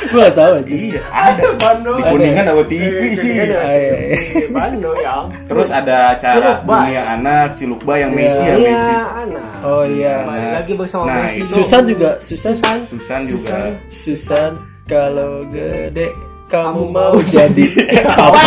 gua 0.07 0.31
tahu 0.31 0.53
aja. 0.59 0.71
Iya 0.71 1.01
ada. 1.11 1.43
Bando. 1.57 1.93
di 1.97 2.03
kuningan 2.05 2.45
ada 2.47 2.63
TV 2.65 2.99
sih. 3.15 3.35
Ada 3.35 3.57
Iya, 3.67 3.95
di 4.15 4.47
Bando 4.49 4.91
ya. 4.95 5.27
terus 5.45 5.69
ada 5.69 6.15
acara 6.15 6.63
dunia 6.63 7.03
anak 7.11 7.59
Cilukba 7.59 7.95
yang 7.97 8.15
Messi 8.15 8.39
ya 8.41 8.55
Iya, 8.55 8.71
Messi. 8.71 8.93
anak. 8.95 9.47
oh 9.63 9.83
iya. 9.85 10.15
Balik 10.23 10.51
lagi 10.55 10.73
bersama 10.77 11.05
Nah, 11.05 11.19
Messi. 11.27 11.43
Susan 11.43 11.83
juga 11.83 12.11
Susan. 12.19 12.55
Susan 12.85 13.21
juga. 13.23 13.57
Susan. 13.89 14.51
Kalau 14.85 15.49
gede 15.49 16.13
kamu 16.47 16.83
mau 16.89 17.17
jadi 17.19 17.67
apa? 18.15 18.39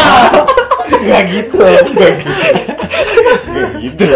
Nggak 0.88 1.24
gitu 1.28 1.56
nggak 1.58 1.84
gitu. 1.84 2.06
Nggak 3.76 3.80
gitu. 3.84 4.06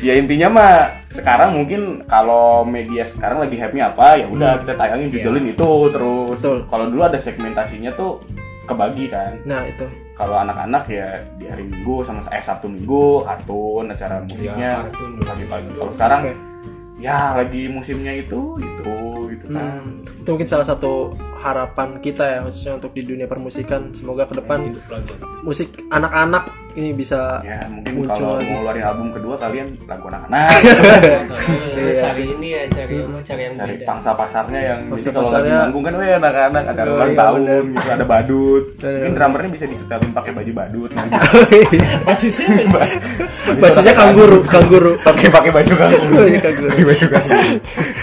Ya 0.00 0.16
intinya 0.16 0.48
mah 0.48 0.72
sekarang 1.10 1.58
mungkin 1.58 2.06
kalau 2.06 2.62
media 2.62 3.02
sekarang 3.02 3.42
lagi 3.42 3.58
hype-nya 3.58 3.90
apa 3.90 4.22
ya 4.22 4.30
udah 4.30 4.62
kita 4.62 4.78
tayangin 4.78 5.10
judulin 5.10 5.46
itu 5.50 5.70
terus 5.90 6.38
Betul. 6.38 6.58
kalau 6.70 6.86
dulu 6.86 7.02
ada 7.02 7.18
segmentasinya 7.18 7.90
tuh 7.98 8.22
kebagi 8.70 9.10
kan. 9.10 9.34
Nah 9.42 9.66
itu. 9.66 9.86
Kalau 10.14 10.38
anak-anak 10.38 10.84
ya 10.86 11.26
di 11.34 11.50
hari 11.50 11.66
minggu 11.66 12.06
sama 12.06 12.22
eh 12.30 12.38
sabtu 12.38 12.70
minggu 12.70 13.26
kartun 13.26 13.90
acara 13.90 14.22
musiknya 14.22 14.86
kartun. 14.86 15.18
pagi-pagi. 15.18 15.70
Kalau 15.74 15.90
sekarang 15.90 16.20
Oke. 16.30 16.34
ya 17.02 17.34
lagi 17.34 17.66
musimnya 17.66 18.14
itu 18.14 18.60
itu 18.62 18.94
itu 19.34 19.44
kan. 19.50 19.82
Hmm, 19.82 20.04
itu 20.04 20.28
mungkin 20.28 20.46
salah 20.46 20.66
satu 20.68 21.16
harapan 21.40 21.98
kita 21.98 22.22
ya 22.22 22.38
khususnya 22.46 22.78
untuk 22.78 22.94
di 22.94 23.02
dunia 23.02 23.26
permusikan. 23.26 23.90
Semoga 23.90 24.30
ke 24.30 24.38
depan 24.38 24.78
musik 25.42 25.74
anak-anak 25.90 26.59
ini 26.72 26.90
bisa 26.92 27.40
ya 27.40 27.58
mungkin 27.66 27.92
Muncul 27.96 28.14
kalau 28.14 28.34
lagi. 28.36 28.46
mau 28.46 28.54
ngeluarin 28.56 28.84
album 28.84 29.08
kedua 29.10 29.34
kalian 29.36 29.66
lagu 29.84 30.04
anak-anak 30.06 30.48
Iya, 31.72 31.92
cari 31.98 32.24
ini 32.28 32.48
ya, 32.50 32.62
cari 32.68 32.94
apa? 32.96 33.18
Cari 33.22 33.42
yang 33.42 33.54
cari 33.54 33.72
beda. 33.74 33.84
pangsa 33.84 34.10
pasarnya 34.12 34.60
yang 34.62 34.80
Pangsa 34.86 35.00
jadi 35.02 35.12
kalau 35.12 35.24
lagi 35.24 35.32
pasarnya- 35.32 35.60
manggung 35.64 35.82
kan 35.82 35.94
weh 35.94 36.10
anak-anak 36.12 36.64
acara 36.66 36.88
Oh, 36.88 36.96
ulang 36.96 37.10
iya, 37.10 37.18
tahun 37.18 37.40
gitu 37.70 37.88
ada 37.90 38.04
badut 38.04 38.64
Iya. 38.80 38.90
mungkin 38.92 39.12
drummernya 39.12 39.50
bisa 39.50 39.66
disetelin 39.66 40.10
pakai 40.10 40.32
baju 40.32 40.52
badut 40.52 40.90
nah, 40.96 41.06
Basisnya 42.04 42.48
basisnya 43.56 43.92
kangguru 43.92 44.38
kangguru 44.44 44.92
pakai 45.00 45.26
pakai 45.28 45.50
baju 45.50 45.72
iya, 45.72 46.38
kangguru. 46.38 46.68
pakai 46.70 46.84
baju 46.84 47.06
kamu 47.08 47.38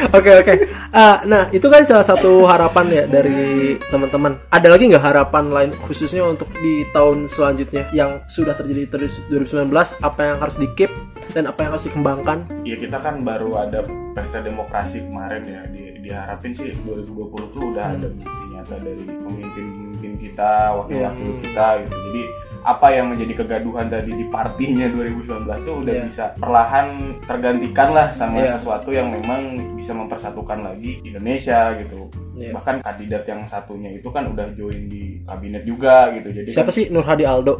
Oke 0.10 0.32
oke. 0.34 0.54
Ah, 0.98 1.22
nah 1.30 1.46
itu 1.54 1.70
kan 1.70 1.86
salah 1.86 2.02
satu 2.02 2.50
harapan 2.50 2.90
ya 2.90 3.04
dari 3.06 3.78
teman-teman. 3.86 4.42
Ada 4.50 4.66
lagi 4.66 4.90
nggak 4.90 5.06
harapan 5.06 5.46
lain 5.54 5.72
khususnya 5.86 6.26
untuk 6.26 6.50
di 6.58 6.90
tahun 6.90 7.30
selanjutnya 7.30 7.86
yang 7.94 8.26
sudah 8.26 8.58
terjadi 8.58 8.90
terus 8.90 9.22
2019? 9.30 9.70
Apa 10.02 10.34
yang 10.34 10.38
harus 10.42 10.58
di 10.58 10.66
keep 10.74 10.90
dan 11.38 11.46
apa 11.46 11.62
yang 11.62 11.78
harus 11.78 11.86
dikembangkan? 11.86 12.50
ya 12.66 12.82
kita 12.82 12.98
kan 12.98 13.22
baru 13.22 13.62
ada 13.62 13.86
pesta 14.18 14.42
demokrasi 14.42 15.06
kemarin 15.06 15.46
ya 15.46 15.62
di, 15.70 16.02
diharapin 16.02 16.50
sih 16.50 16.74
2020 16.82 17.54
tuh 17.54 17.64
udah 17.78 17.94
ada 17.94 18.08
bukti 18.10 18.44
nyata 18.58 18.76
dari 18.82 19.06
pemimpin-pemimpin 19.06 20.14
kita 20.18 20.74
wakil-wakil 20.82 21.30
Hmm. 21.30 21.42
kita 21.46 21.68
gitu 21.86 21.96
jadi 22.10 22.24
apa 22.64 22.88
yang 22.90 23.10
menjadi 23.10 23.34
kegaduhan 23.38 23.88
tadi 23.88 24.12
di 24.12 24.26
partinya 24.28 24.88
2019 24.88 25.62
tuh 25.62 25.76
udah 25.82 25.94
Iya. 25.94 26.04
bisa 26.06 26.24
perlahan 26.36 26.88
tergantikan 27.24 27.90
lah 27.92 28.08
sama 28.10 28.40
Iya. 28.40 28.56
sesuatu 28.56 28.90
yang 28.90 29.10
memang 29.10 29.42
bisa 29.76 29.92
mempersatukan 29.92 30.64
lagi 30.64 31.02
Indonesia 31.02 31.76
gitu 31.78 32.10
Iya. 32.34 32.54
bahkan 32.54 32.80
kandidat 32.80 33.24
yang 33.24 33.44
satunya 33.44 33.90
itu 33.92 34.08
kan 34.08 34.28
udah 34.28 34.54
join 34.54 34.88
di 34.88 35.22
kabinet 35.24 35.64
juga 35.64 36.14
gitu 36.14 36.30
jadi 36.30 36.50
Siapa 36.50 36.70
sih 36.70 36.88
Nur 36.88 37.04
Hadi 37.04 37.26
Aldo? 37.26 37.58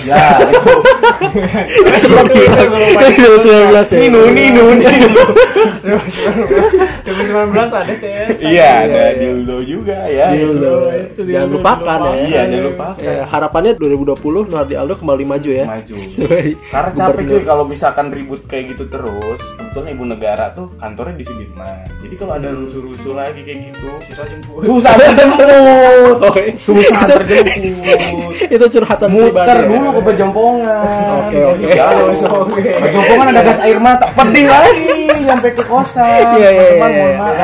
Ya 0.00 0.16
itu 0.46 0.72
2019 2.06 3.74
ya. 3.74 3.98
Ninu 4.00 4.20
Ninu 4.30 4.64
Ninu 4.78 5.22
2019 7.04 7.58
ada 7.58 7.94
sih. 7.94 8.10
iya 8.40 8.86
ada 8.86 9.02
dildo 9.14 9.58
juga 9.62 10.06
ya 10.06 10.30
Dildo. 10.32 10.88
Jangan 11.20 11.48
lupakan 11.50 11.98
ya. 12.00 12.12
Iya, 12.22 12.40
jangan 12.48 12.64
lupakan. 12.70 13.02
Ya, 13.02 13.24
harapannya 13.26 13.72
2020 13.76 14.46
Nur 14.46 14.56
Hadi 14.56 14.74
Aldo 14.76 14.94
kembali 14.96 15.24
maju 15.26 15.50
ya. 15.50 15.64
maju 15.66 15.94
karena 16.72 16.90
capek 16.92 17.22
cuy 17.26 17.42
kalau 17.42 17.64
misalkan 17.64 18.06
ribut 18.10 18.46
kayak 18.46 18.74
gitu 18.74 18.86
terus 18.86 19.40
kebetulan 19.58 19.88
ibu 19.92 20.04
negara 20.04 20.50
tuh 20.50 20.70
kantornya 20.76 21.14
di 21.14 21.24
Sudirman 21.24 21.86
jadi 22.00 22.14
kalau 22.16 22.32
ada 22.36 22.48
rusuh-rusuh 22.50 23.12
lagi 23.12 23.40
kayak 23.42 23.74
gitu 23.74 23.88
Susah 24.06 24.24
jemput. 24.26 24.62
susah 24.64 24.92
terjemput 24.96 25.46
Oh, 26.20 26.34
iya. 26.36 26.52
susah 26.54 27.00
terjemput 27.06 27.60
itu 28.54 28.64
curhatan 28.70 29.08
muter 29.10 29.56
pribadi 29.60 29.74
ya. 29.74 29.79
Dulu 29.80 29.90
ke 29.96 30.02
Bejompongan 30.12 30.84
Oke, 31.24 31.36
oke. 31.40 31.66
Oke. 32.50 32.60
Ada 33.30 33.42
gas 33.42 33.60
air 33.62 33.78
mata 33.78 34.06
pedih 34.10 34.46
lagi 34.46 34.88
sampai 35.22 35.50
ke 35.54 35.62
kosan 35.64 36.04
Iya, 36.38 36.48
iya, 36.50 36.50
iya, 36.50 36.86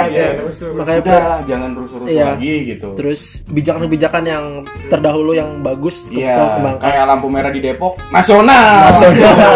iya. 0.07 0.29
Makanya 0.77 1.01
ya 1.01 1.20
lah 1.22 1.40
jangan 1.46 1.70
rusuh-rusuh 1.72 2.12
Iya. 2.12 2.25
lagi 2.35 2.55
gitu 2.66 2.88
Terus 2.94 3.20
kebijakan-kebijakan 3.46 4.22
yang 4.27 4.44
terdahulu 4.87 5.33
yang 5.33 5.61
bagus 5.61 6.09
kita 6.09 6.33
Iya, 6.37 6.57
kembangkan. 6.59 6.85
kayak 6.85 7.05
lampu 7.07 7.27
merah 7.29 7.51
di 7.51 7.61
Depok 7.62 7.94
nasional. 8.11 8.90
Nasional. 8.90 9.55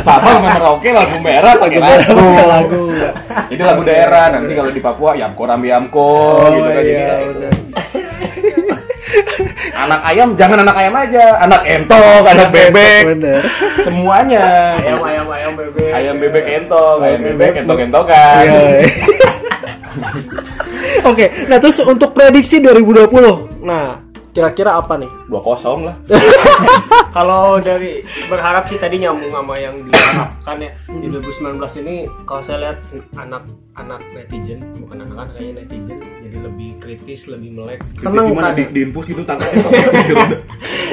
Papa 0.00 0.30
ngeroke 0.44 0.88
lampu 0.90 1.16
merah 1.20 1.52
pakai 1.58 1.78
lagu. 1.78 2.18
Lagu. 2.44 2.82
Jadi 3.50 3.62
lagu 3.62 3.82
daerah 3.82 4.24
nanti 4.30 4.52
kalau 4.54 4.70
di 4.70 4.80
Papua 4.80 5.12
Yamko 5.14 5.42
Rambi 5.44 5.68
Yamko 5.70 6.10
gitu 6.50 6.68
kan. 6.70 6.82
Jadi 6.82 6.92
iya. 6.94 7.50
Anak 9.74 10.00
ayam 10.06 10.28
jangan 10.38 10.58
anak 10.64 10.76
ayam 10.76 10.94
aja, 10.96 11.24
anak 11.42 11.62
entok, 11.66 12.22
anak 12.26 12.48
bebek, 12.50 13.02
Bener. 13.14 13.40
semuanya. 13.82 14.74
Ayam 14.80 15.00
ayam 15.04 15.26
ayam 15.30 15.52
bebek. 15.56 15.90
Ayam 15.92 16.14
bebek 16.20 16.44
entok, 16.46 16.96
ayam 17.02 17.20
bebek 17.22 17.38
bebek. 17.38 17.62
entok-entokan. 17.64 18.44
Iya. 18.44 18.88
Oke, 21.10 21.26
nah 21.46 21.58
terus 21.60 21.78
untuk 21.84 22.16
prediksi 22.16 22.64
2020. 22.64 23.62
Nah, 23.62 24.00
kira-kira 24.34 24.74
apa 24.74 24.98
nih? 24.98 25.10
Dua 25.30 25.40
kosong 25.44 25.86
lah. 25.86 25.96
Kalau 27.16 27.62
dari 27.62 28.02
berharap 28.26 28.66
sih 28.66 28.80
tadi 28.80 28.98
nyambung 28.98 29.30
sama 29.30 29.54
yang 29.54 29.78
diharapkan 29.86 30.58
ya 30.58 30.70
di 30.90 31.06
2019 31.06 31.62
ini 31.86 32.10
kalau 32.26 32.42
saya 32.42 32.58
lihat 32.66 32.82
anak-anak 33.74 34.00
netizen 34.16 34.58
bukan 34.78 34.96
anak-anak 35.00 35.34
kayaknya 35.34 35.54
netizen 35.60 35.98
jadi 36.20 36.36
lebih 36.40 36.70
kritis 36.78 37.26
lebih 37.26 37.50
melek 37.52 37.82
seneng 37.94 38.30
Gimana 38.30 38.48
kan 38.48 38.54
di, 38.54 38.64
diinpus 38.70 39.06
itu 39.10 39.22
tangkapnya. 39.22 40.38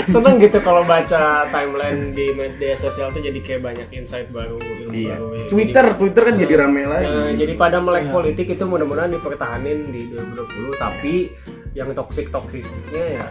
seneng 0.03 0.35
gitu 0.37 0.57
kalau 0.59 0.81
baca 0.83 1.21
timeline 1.47 2.11
di 2.11 2.33
media 2.33 2.73
sosial 2.73 3.09
tuh 3.09 3.21
jadi 3.21 3.37
kayak 3.37 3.61
banyak 3.63 3.87
insight 3.91 4.27
baru 4.29 4.57
ilmu 4.57 4.91
Iya. 4.91 5.13
baru 5.13 5.27
ya. 5.31 5.45
Twitter, 5.47 5.85
Twitter 5.95 6.23
kan 6.23 6.35
jadi 6.35 6.53
rame 6.57 6.83
lagi. 6.83 7.05
Nah, 7.07 7.31
jadi 7.31 7.53
pada 7.55 7.77
melek 7.77 8.09
politik 8.09 8.47
itu 8.49 8.63
mudah-mudahan 8.63 9.11
dipertahanin 9.11 9.87
di 9.87 10.09
2020 10.09 10.73
tapi 10.75 11.31
yang 11.71 11.93
toksik 11.93 12.27
toksiknya 12.27 13.05
ya 13.15 13.27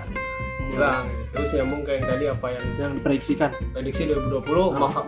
hilang 0.70 1.10
terus 1.30 1.50
nyambung 1.52 1.82
kayak 1.82 1.98
yang 1.98 2.08
tadi 2.08 2.24
apa 2.28 2.46
yang 2.48 2.64
Yang 2.78 2.92
diprediksikan. 2.96 3.50
prediksi 3.70 4.02
2020 4.06 4.46
maka 4.78 5.00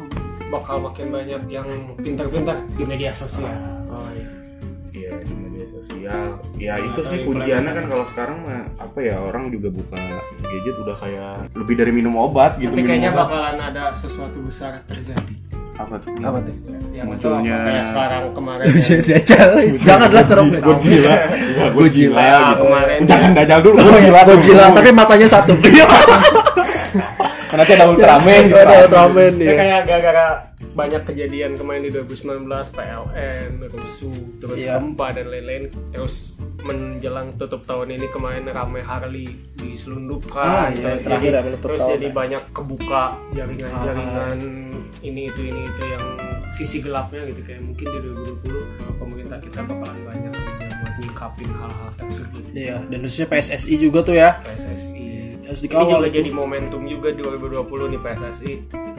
bakal 0.50 0.76
makin 0.82 1.06
banyak 1.08 1.42
yang 1.48 1.68
pintar-pintar 1.96 2.66
di 2.74 2.84
media 2.84 3.14
sosial 3.14 3.54
Oh 3.92 4.08
iya. 4.10 4.28
Iya 4.90 5.10
di 5.20 5.34
media 5.34 5.64
sosial. 5.70 6.24
Ya 6.54 6.74
itu 6.78 6.92
Atau 6.94 7.04
sih 7.04 7.18
yang 7.18 7.26
kunciannya 7.26 7.72
kan 7.72 7.84
kalau 7.86 8.04
sekarang 8.06 8.36
mah 8.40 8.60
apa 8.78 8.98
ya 9.00 9.16
orang 9.18 9.48
juga 9.48 9.68
buka 9.68 9.96
gadget 10.42 10.76
udah 10.78 10.96
kayak 10.96 11.32
lebih 11.54 11.74
dari 11.74 11.92
minum 11.92 12.12
obat 12.14 12.56
gitu. 12.56 12.68
tapi 12.68 12.76
minum 12.78 12.88
kayaknya 12.90 13.10
obat. 13.10 13.20
bakalan 13.22 13.56
ada 13.62 13.84
sesuatu 13.90 14.38
besar 14.40 14.80
terjadi 14.84 15.34
apa 15.72 15.96
tuh? 15.98 16.12
Apa 16.14 16.38
tuh? 16.42 16.54
yang 16.92 17.08
itu 17.08 17.24
Munculnya- 17.24 17.64
kayak 17.64 17.86
sekarang 17.86 18.24
kemarin 18.30 18.64
ya. 18.68 18.96
Dajjal. 19.02 19.48
Janganlah 19.64 20.22
serem. 20.22 20.46
Godzilla. 20.58 21.14
Iya, 21.32 21.66
Godzilla 21.70 22.16
Kayak 22.18 22.36
gitu. 22.44 22.62
kemarin. 22.62 22.98
Jangan 23.02 23.30
dajal 23.32 23.58
dulu 23.60 23.74
Oh, 23.74 23.84
Godzilla. 23.86 24.12
iya, 24.14 24.28
Godzilla, 24.28 24.64
dulu. 24.64 24.76
tapi 24.76 24.90
matanya 24.92 25.28
satu. 25.30 25.52
Karena 27.48 27.58
nanti 27.58 27.72
ada 27.74 27.84
Ultraman 27.86 28.42
gitu. 28.46 28.56
Ada 28.58 28.74
Ultraman 28.86 29.32
Ya, 29.34 29.44
ya. 29.44 29.54
kayak 29.54 29.80
gara-gara 29.84 30.24
banyak 30.72 31.02
kejadian 31.04 31.54
kemarin 31.54 31.82
di 31.82 31.90
2019 31.90 32.48
PLN, 32.72 33.50
rusuh, 33.68 34.12
terus 34.38 34.58
Iya. 34.58 34.76
gempa 34.76 35.12
dan 35.12 35.26
lain-lain. 35.26 35.64
Terus 35.90 36.14
menjelang 36.60 37.36
tutup 37.36 37.62
tahun 37.62 37.92
ini 37.92 38.06
kemarin 38.08 38.46
rame 38.46 38.80
Harley 38.80 39.28
Ah, 39.28 39.60
diselundupkan. 39.62 40.72
iya, 40.72 40.82
terus 40.90 41.02
terakhir 41.02 41.32
jadi, 41.32 41.38
ya, 41.46 41.58
terus 41.58 41.80
tahun. 41.80 41.92
jadi 41.92 42.06
banyak 42.10 42.42
kebuka 42.50 43.04
jaringan-jaringan 43.32 44.38
ini 45.00 45.22
itu 45.26 45.40
ini 45.42 45.62
itu 45.62 45.82
yang 45.86 46.04
sisi 46.50 46.78
gelapnya 46.78 47.24
gitu 47.26 47.40
kayak 47.42 47.60
mungkin 47.60 47.86
di 47.86 47.98
2020 47.98 48.60
pemerintah 48.98 49.38
kita 49.40 49.60
bakalan 49.62 49.98
banyak 50.02 50.32
buat 50.34 50.94
nyikapin 50.98 51.50
hal-hal 51.50 51.90
tersebut 51.96 52.42
Iya, 52.52 52.76
dan 52.84 52.98
khususnya 53.00 53.28
PSSI 53.28 53.74
juga 53.78 53.98
tuh 54.02 54.14
ya. 54.14 54.30
PSSI 54.40 55.00
Harus 55.42 55.60
ini 55.60 55.74
juga 55.74 56.08
jadi 56.08 56.30
momentum 56.30 56.82
juga 56.84 57.08
di 57.08 57.20
2020 57.20 57.60
nih 57.88 58.00
PSSI 58.00 58.52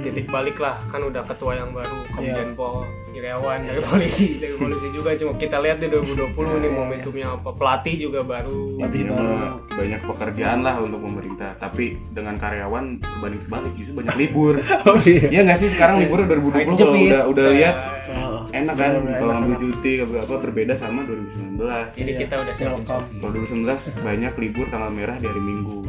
titik 0.04 0.28
balik 0.28 0.60
lah 0.60 0.76
kan 0.88 1.02
udah 1.02 1.24
ketua 1.24 1.56
yang 1.56 1.72
baru 1.72 1.96
Komjen 2.12 2.52
Pol 2.54 2.84
Irawan 3.14 3.62
dari 3.62 3.78
polisi 3.88 4.42
dari 4.42 4.58
polisi 4.58 4.90
juga. 4.90 5.14
Cuma 5.14 5.38
kita 5.38 5.62
lihat 5.62 5.78
di 5.78 5.88
2020 5.88 6.34
nih 6.34 6.72
momentumnya 6.74 7.28
apa. 7.32 7.54
Pelatih 7.54 7.96
juga 8.00 8.26
baru. 8.26 8.82
Pelatih 8.82 9.00
Ya, 9.00 9.10
baru. 9.14 9.22
memang 9.24 9.54
banyak 9.70 10.02
pekerjaan 10.02 10.60
lah 10.62 10.76
untuk 10.82 11.00
pemerintah. 11.00 11.54
Tapi 11.56 11.94
dengan 12.10 12.36
karyawan 12.36 12.98
berbanding 12.98 13.42
terbalik 13.46 13.74
justru 13.78 14.02
banyak 14.02 14.18
libur. 14.18 14.56
Oh 14.90 14.98
iya. 15.00 15.30
Iya 15.30 15.42
nggak 15.46 15.58
sih? 15.58 15.70
Sekarang 15.70 16.02
liburnya 16.02 16.26
2020 16.28 16.74
kalau 16.74 16.94
udah 16.98 17.22
udah 17.30 17.46
lihat. 17.54 17.76
Oh, 18.14 18.44
enak 18.50 18.76
kan? 18.76 18.92
Kalau 19.08 19.32
ngambil 19.32 19.58
cuti 19.58 19.92
apa 20.02 20.16
apa 20.22 20.36
berbeda 20.44 20.74
sama 20.76 21.02
2019 21.08 21.56
jadi 21.96 22.12
kita 22.20 22.36
udah 22.36 22.54
siap 22.54 22.78
kalau 22.84 23.02
2019 23.32 23.64
banyak 24.04 24.34
libur 24.38 24.66
tanggal 24.68 24.92
merah 24.92 25.16
di 25.16 25.26
hari 25.26 25.40
Minggu. 25.40 25.86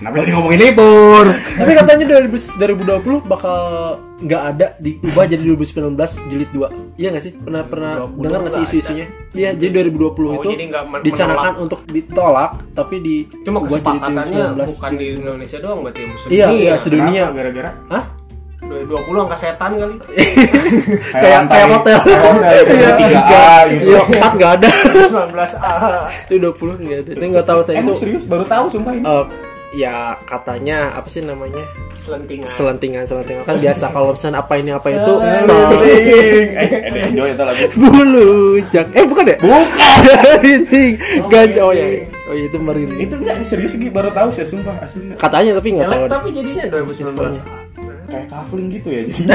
Kenapa 0.00 0.14
tadi 0.18 0.32
ngomongin 0.32 0.60
libur 0.62 1.24
Tapi 1.30 1.72
katanya 1.74 2.04
2000 2.08 2.56
2020 2.56 3.20
bakal 3.26 3.58
nggak 4.18 4.42
ada 4.46 4.66
diubah 4.76 5.24
jadi 5.24 5.40
2019 5.46 5.96
jilid 6.28 6.50
2. 6.52 6.96
Iya 6.96 7.08
nggak 7.10 7.22
sih? 7.22 7.32
Pernah 7.34 7.62
pernah 7.64 7.92
2020 8.06 8.20
dengar 8.20 8.38
nggak 8.38 8.52
sih 8.52 8.62
isu-isunya? 8.62 9.06
Iya, 9.30 9.50
jadi 9.54 9.72
2020 9.86 9.96
Oh, 10.26 10.34
itu 10.34 10.48
jadi 10.50 10.66
dicanakan 11.00 11.52
untuk 11.58 11.80
ditolak 11.86 12.50
tapi 12.72 12.96
di 12.98 13.16
cuma 13.40 13.60
kesepakatannya 13.60 14.56
2019 14.56 14.60
bukan 14.74 14.92
di 14.92 15.06
Indonesia 15.14 15.58
doang 15.58 15.80
berarti 15.80 16.00
musuh 16.02 16.28
Iya, 16.28 16.46
iya, 16.50 16.72
sedunia. 16.74 17.24
Gara-gara 17.30 17.70
Hah? 17.88 18.04
2020 18.60 19.02
angka 19.18 19.34
setan 19.34 19.72
kali 19.74 19.94
Kayak 21.16 21.40
kayak 21.48 21.68
hotel. 21.72 21.98
kayak 22.04 22.64
Iya. 22.70 22.90
tiga 22.94 23.20
A 23.26 23.58
gitu 23.66 23.88
Iya, 23.88 24.00
4 24.04 24.36
nggak 24.36 24.52
ada. 24.52 24.68
19A 25.10 25.72
Itu 26.22 26.34
20 26.36 26.76
nggak 26.78 26.98
ada. 27.00 27.10
Tapi 27.10 27.26
nggak 27.26 27.46
tahu 27.46 27.60
tadi 27.62 27.74
itu 27.74 27.82
emang 27.82 27.96
serius 27.96 28.24
baru 28.24 28.44
tahu 28.44 28.64
sumpah 28.68 28.92
ini 28.92 29.02
eh, 29.02 29.24
ya 29.70 30.18
katanya 30.26 30.94
apa 30.94 31.06
sih 31.06 31.22
namanya? 31.22 31.62
selentingan. 32.00 32.48
Selentingan, 32.48 33.04
selentingan. 33.04 33.44
Kan 33.44 33.60
biasa 33.60 33.92
kalau 33.92 34.16
misalnya 34.16 34.40
apa 34.40 34.54
ini 34.56 34.72
apa 34.72 34.88
itu 34.88 35.12
Selenting. 35.20 35.44
sel 35.44 36.58
eh 36.64 36.68
ada 36.88 36.98
enjoy 37.12 37.28
itu 37.36 37.44
lagu. 37.44 37.64
Bulu 37.76 38.30
jak 38.72 38.86
eh 38.96 39.04
bukan 39.04 39.24
ya? 39.28 39.36
Bukan. 39.36 40.00
Selenting. 40.08 40.92
Ganja 41.28 41.60
oh 41.60 41.72
ya 41.76 41.86
oh 42.30 42.34
iya, 42.38 42.46
itu 42.46 42.58
merinding 42.62 42.98
itu 43.02 43.14
enggak 43.18 43.42
serius 43.42 43.74
Gi 43.74 43.90
baru 43.90 44.14
tahu 44.14 44.30
sih 44.30 44.46
sumpah 44.46 44.86
aslinya 44.86 45.18
katanya 45.18 45.58
tapi 45.58 45.68
nggak 45.74 45.88
tahu. 45.90 46.02
Elek 46.06 46.10
tapi 46.14 46.28
jadinya 46.30 46.64
2019 46.70 47.10
kayak 48.10 48.26
kafling 48.30 48.68
gitu 48.70 48.88
ya 48.94 49.02
jadi. 49.10 49.22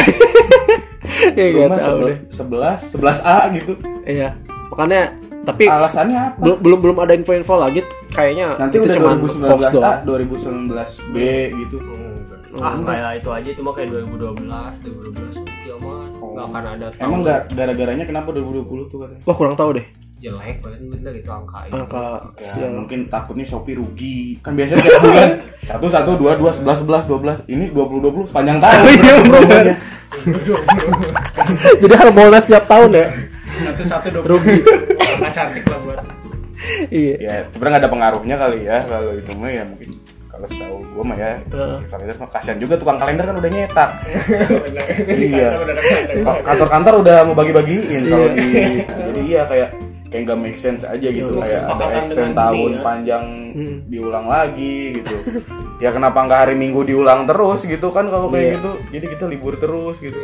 Ya 1.38 1.54
rumah 1.54 1.78
tahu 1.78 2.00
deh. 2.10 2.18
sebelas 2.34 2.80
sebelas 2.90 3.22
A 3.22 3.48
gitu. 3.54 3.78
Iya. 4.10 4.34
Makanya 4.74 5.14
tapi 5.46 5.70
alasannya 5.70 6.18
apa? 6.18 6.42
belum 6.42 6.58
belum 6.66 6.80
belum 6.82 6.98
ada 6.98 7.14
info-info 7.14 7.62
lagi 7.62 7.86
kayaknya 8.16 8.46
nanti 8.56 8.76
itu 8.76 8.86
udah 8.86 8.96
cuman 8.96 9.16
2019 9.20 9.46
hoax 9.46 9.64
A 9.64 9.72
doang. 9.72 10.00
2019 10.08 11.12
B 11.12 11.18
gitu. 11.60 11.78
Ah 12.56 12.72
kayak 12.80 13.20
itu 13.20 13.30
aja 13.30 13.50
itu 13.52 13.62
mah 13.62 13.74
kayak 13.76 13.90
2012 13.92 14.48
2012 14.48 15.44
kiamat 15.62 16.08
nggak 16.16 16.46
akan 16.46 16.64
ada 16.66 16.88
tahun. 16.90 17.04
emang 17.04 17.20
nggak 17.22 17.40
gara-garanya 17.52 18.06
kenapa 18.06 18.30
2020 18.32 18.88
tuh 18.88 18.98
katanya? 18.98 19.22
Wah 19.24 19.36
kurang 19.36 19.56
tahu 19.56 19.76
deh. 19.76 19.86
Jelek 20.16 20.64
banget 20.64 20.80
bener 20.88 21.12
itu 21.12 21.28
angka 21.28 21.68
itu. 21.68 21.76
Angka 21.76 22.06
Ya, 22.56 22.68
mungkin 22.72 23.00
takutnya 23.06 23.44
Shopee 23.44 23.76
rugi. 23.76 24.40
Kan 24.40 24.56
biasanya 24.56 24.80
tiap 24.82 25.04
bulan 25.04 25.30
satu 25.70 25.88
satu 25.92 26.12
dua 26.16 26.40
dua 26.40 26.56
sebelas 26.56 26.80
sebelas 26.80 27.04
dua 27.04 27.20
belas. 27.20 27.38
Ini 27.46 27.68
dua 27.70 27.86
puluh 27.86 28.00
dua 28.00 28.12
puluh 28.16 28.24
sepanjang 28.24 28.58
tahun 28.64 28.80
Iya, 28.80 28.96
berarti 28.96 29.12
bener. 29.20 29.28
promonya. 29.28 29.76
jadi 31.84 31.94
harbolnas 32.00 32.44
setiap 32.48 32.64
tahun 32.66 32.90
ya? 32.96 33.06
Satu 33.68 33.84
satu 33.84 34.08
dua 34.12 34.24
rugi. 34.26 34.56
Angka 35.20 35.30
cantik 35.30 35.68
lah 35.68 35.80
buat 35.84 36.00
iya 36.90 37.16
ya 37.18 37.36
sebenarnya 37.50 37.72
nggak 37.72 37.84
ada 37.84 37.92
pengaruhnya 37.92 38.36
kali 38.36 38.60
ya 38.64 38.78
kalau 38.84 39.12
itu 39.14 39.32
mah 39.36 39.50
ya 39.50 39.64
mungkin 39.64 39.90
kalau 40.28 40.48
setahu 40.48 40.78
gue 40.84 41.04
mah 41.04 41.16
ya 41.16 41.32
Heeh. 41.48 41.78
kalender 41.88 42.16
mah 42.20 42.28
kasihan 42.28 42.58
juga 42.60 42.76
tukang 42.76 43.00
kalender 43.00 43.24
kan 43.24 43.36
udah 43.36 43.52
nyetak 43.52 43.90
iya 45.16 45.48
Iya. 45.56 46.22
Ka- 46.22 46.44
kantor-kantor 46.44 46.94
udah 47.00 47.18
mau 47.24 47.36
bagi-bagiin 47.36 48.04
kalau 48.06 48.28
di 48.30 48.44
jadi 49.08 49.22
iya 49.22 49.42
kayak 49.48 49.70
kayak 50.16 50.24
nggak 50.24 50.40
make 50.40 50.56
sense 50.56 50.88
aja 50.88 51.04
gitu 51.06 51.28
Iya, 51.30 51.44
kayak 51.44 51.64
ada 51.68 51.86
extend 52.00 52.32
tahun 52.34 52.72
dunia. 52.72 52.82
panjang 52.82 53.26
Hmm. 53.52 53.78
diulang 53.86 54.28
lagi 54.28 54.96
gitu 54.96 55.16
ya 55.78 55.92
kenapa 55.92 56.24
nggak 56.24 56.40
hari 56.42 56.56
minggu 56.56 56.84
diulang 56.84 57.24
terus 57.24 57.64
gitu 57.64 57.88
kan 57.90 58.08
kalau 58.08 58.28
kayak 58.28 58.44
Iya. 58.46 58.56
gitu 58.56 58.72
jadi 58.92 59.06
kita 59.12 59.26
libur 59.28 59.56
terus 59.56 60.00
gitu 60.00 60.16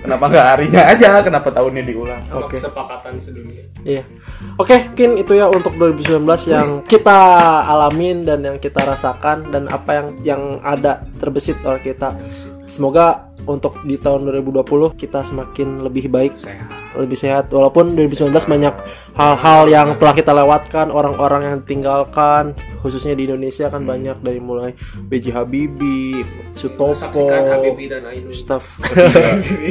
kenapa 0.00 0.26
nggak 0.26 0.46
harinya 0.48 0.82
aja 0.88 1.18
kenapa 1.20 1.50
tahunnya 1.50 1.82
diulang 1.82 2.22
Oke. 2.32 2.54
kesepakatan 2.54 3.18
sedunia 3.18 3.66
Iya. 3.84 4.00
Oke, 4.54 4.88
mungkin 4.88 5.18
itu 5.18 5.32
ya 5.34 5.46
untuk 5.46 5.74
2019 5.74 6.24
yang 6.46 6.68
kita 6.82 7.20
alamin 7.64 8.24
dan 8.24 8.40
yang 8.40 8.56
kita 8.56 8.80
rasakan 8.80 9.50
dan 9.50 9.68
apa 9.68 9.90
yang 9.92 10.06
yang 10.24 10.42
ada 10.62 11.04
terbesit 11.14 11.60
oleh 11.60 11.82
kita. 11.82 12.16
Semoga 12.64 13.28
untuk 13.44 13.82
di 13.82 13.96
tahun 13.96 14.24
2020 14.24 14.64
kita 14.94 15.20
semakin 15.20 15.84
lebih 15.84 16.08
baik, 16.08 16.32
sehat 16.34 16.83
lebih 16.96 17.18
sehat. 17.18 17.50
Walaupun 17.50 17.98
2019 17.98 18.30
banyak 18.30 18.74
hal-hal 19.14 19.60
yang 19.70 19.88
telah 19.98 20.14
kita 20.14 20.32
lewatkan, 20.32 20.90
orang-orang 20.90 21.42
yang 21.46 21.58
tinggalkan, 21.66 22.54
khususnya 22.82 23.14
di 23.18 23.26
Indonesia 23.26 23.68
kan 23.68 23.82
banyak 23.82 24.18
dari 24.22 24.40
mulai 24.40 24.72
B.J. 25.06 25.34
Habibie, 25.34 26.22
Sutopo, 26.54 27.28
Habibie 27.30 27.90
dan 27.90 28.06
Ainun 28.06 28.30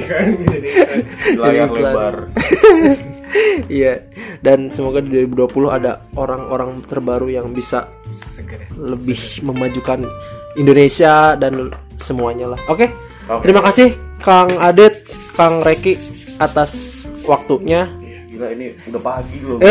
kan 0.04 0.26
jadi 0.44 0.70
kan. 0.76 0.98
layar 1.40 1.70
Iklan. 1.72 1.80
lebar 1.80 2.16
Iya, 3.82 4.14
dan 4.46 4.70
semoga 4.70 5.02
di 5.02 5.10
2020 5.26 5.66
ada 5.74 6.06
orang-orang 6.14 6.86
terbaru 6.86 7.34
yang 7.34 7.50
bisa 7.50 7.90
segera 8.06 8.70
lebih 8.78 9.42
memajukan 9.42 10.06
Indonesia 10.54 11.34
dan 11.34 11.74
semuanya 11.98 12.54
lah. 12.54 12.60
Oke. 12.70 12.94
Oke. 13.30 13.42
Terima 13.48 13.64
kasih 13.64 13.96
Kang 14.20 14.52
Adet, 14.60 15.08
Kang 15.34 15.64
Reki 15.64 15.96
atas 16.38 17.04
waktunya. 17.26 17.90
Iya, 18.00 18.20
gila 18.30 18.48
ini 18.56 18.66
udah 18.90 19.02
pagi 19.02 19.40
loh 19.44 19.58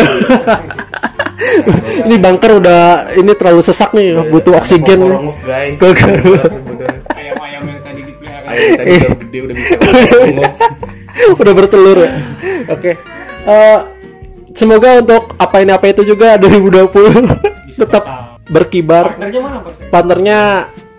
Ini 2.07 2.17
bunker 2.23 2.53
udah 2.63 2.83
ini 3.19 3.33
terlalu 3.35 3.61
sesak 3.61 3.93
nih, 3.93 4.15
butuh 4.31 4.57
oksigen. 4.57 5.01
nih. 5.03 5.19
Guys 5.43 5.79
ayam-ayam 7.19 7.63
yang 7.67 7.81
tadi 7.83 8.01
dipelihara 8.07 8.47
Ayo 8.49 8.67
tadi 8.79 8.91
udah 8.95 9.19
gede 9.21 9.39
udah 9.43 9.55
bisa 9.57 9.77
udah 11.43 11.53
bertelur 11.53 11.99
ya. 12.07 12.11
Oke. 12.73 12.93
Eh, 13.43 13.79
semoga 14.55 15.03
untuk 15.03 15.35
apa 15.37 15.57
ini 15.61 15.73
apa 15.75 15.91
itu 15.91 16.03
juga 16.07 16.39
2020 16.39 17.73
tetap 17.73 18.05
berkibar. 18.49 19.17
partnernya 19.17 19.41
mana 19.43 19.59
Pak? 19.67 19.73
Partnernya 19.91 20.41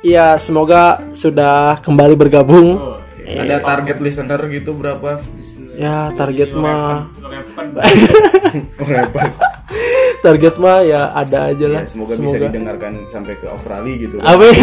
ya 0.03 0.35
semoga 0.37 0.99
sudah 1.15 1.79
kembali 1.79 2.15
bergabung. 2.19 2.77
Oh, 2.77 2.97
ada 3.23 3.63
target 3.63 3.97
listener 4.03 4.41
gitu 4.51 4.75
berapa 4.75 5.23
Ya 5.73 6.13
target 6.13 6.53
mah 6.53 7.09
target 10.23 10.55
mah 10.61 10.79
ya 10.85 11.11
ada 11.11 11.51
aja 11.51 11.65
lah. 11.67 11.81
Ya, 11.83 11.89
semoga, 11.89 12.13
bisa 12.15 12.37
didengarkan 12.39 13.09
sampai 13.11 13.35
ke 13.41 13.49
Australia 13.49 13.93
gitu 13.97 14.15
Amin. 14.23 14.53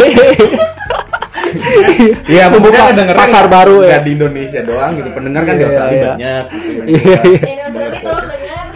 Iya, 2.31 2.47
Membuka 2.47 2.95
pasar 3.19 3.51
baru 3.51 3.83
ya. 3.83 3.99
Di 4.07 4.15
Indonesia 4.15 4.63
doang 4.63 4.95
gitu. 4.95 5.11
Pendengar 5.11 5.43
kan 5.43 5.59
di 5.59 5.61
Iya, 5.61 5.67
Australia 5.67 5.99
iya. 5.99 6.11
banyak. 6.15 6.45
gitu. 6.47 6.81
Iya, 6.87 7.19
iya. 7.27 7.41
Dari 7.43 7.63
Australia 7.67 8.01
tolong 8.01 8.29
dengar. 8.31 8.67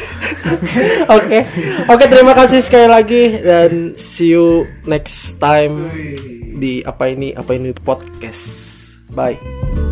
Oke, 1.16 1.40
oke 1.88 2.04
terima 2.04 2.36
kasih 2.36 2.60
sekali 2.60 2.84
lagi 2.84 3.40
dan 3.40 3.96
see 3.96 4.36
you 4.36 4.68
next 4.84 5.40
time 5.40 5.88
di 6.54 6.84
apa 6.84 7.08
ini 7.08 7.32
apa 7.32 7.56
ini 7.56 7.72
podcast. 7.72 8.44
Bye. 9.08 9.83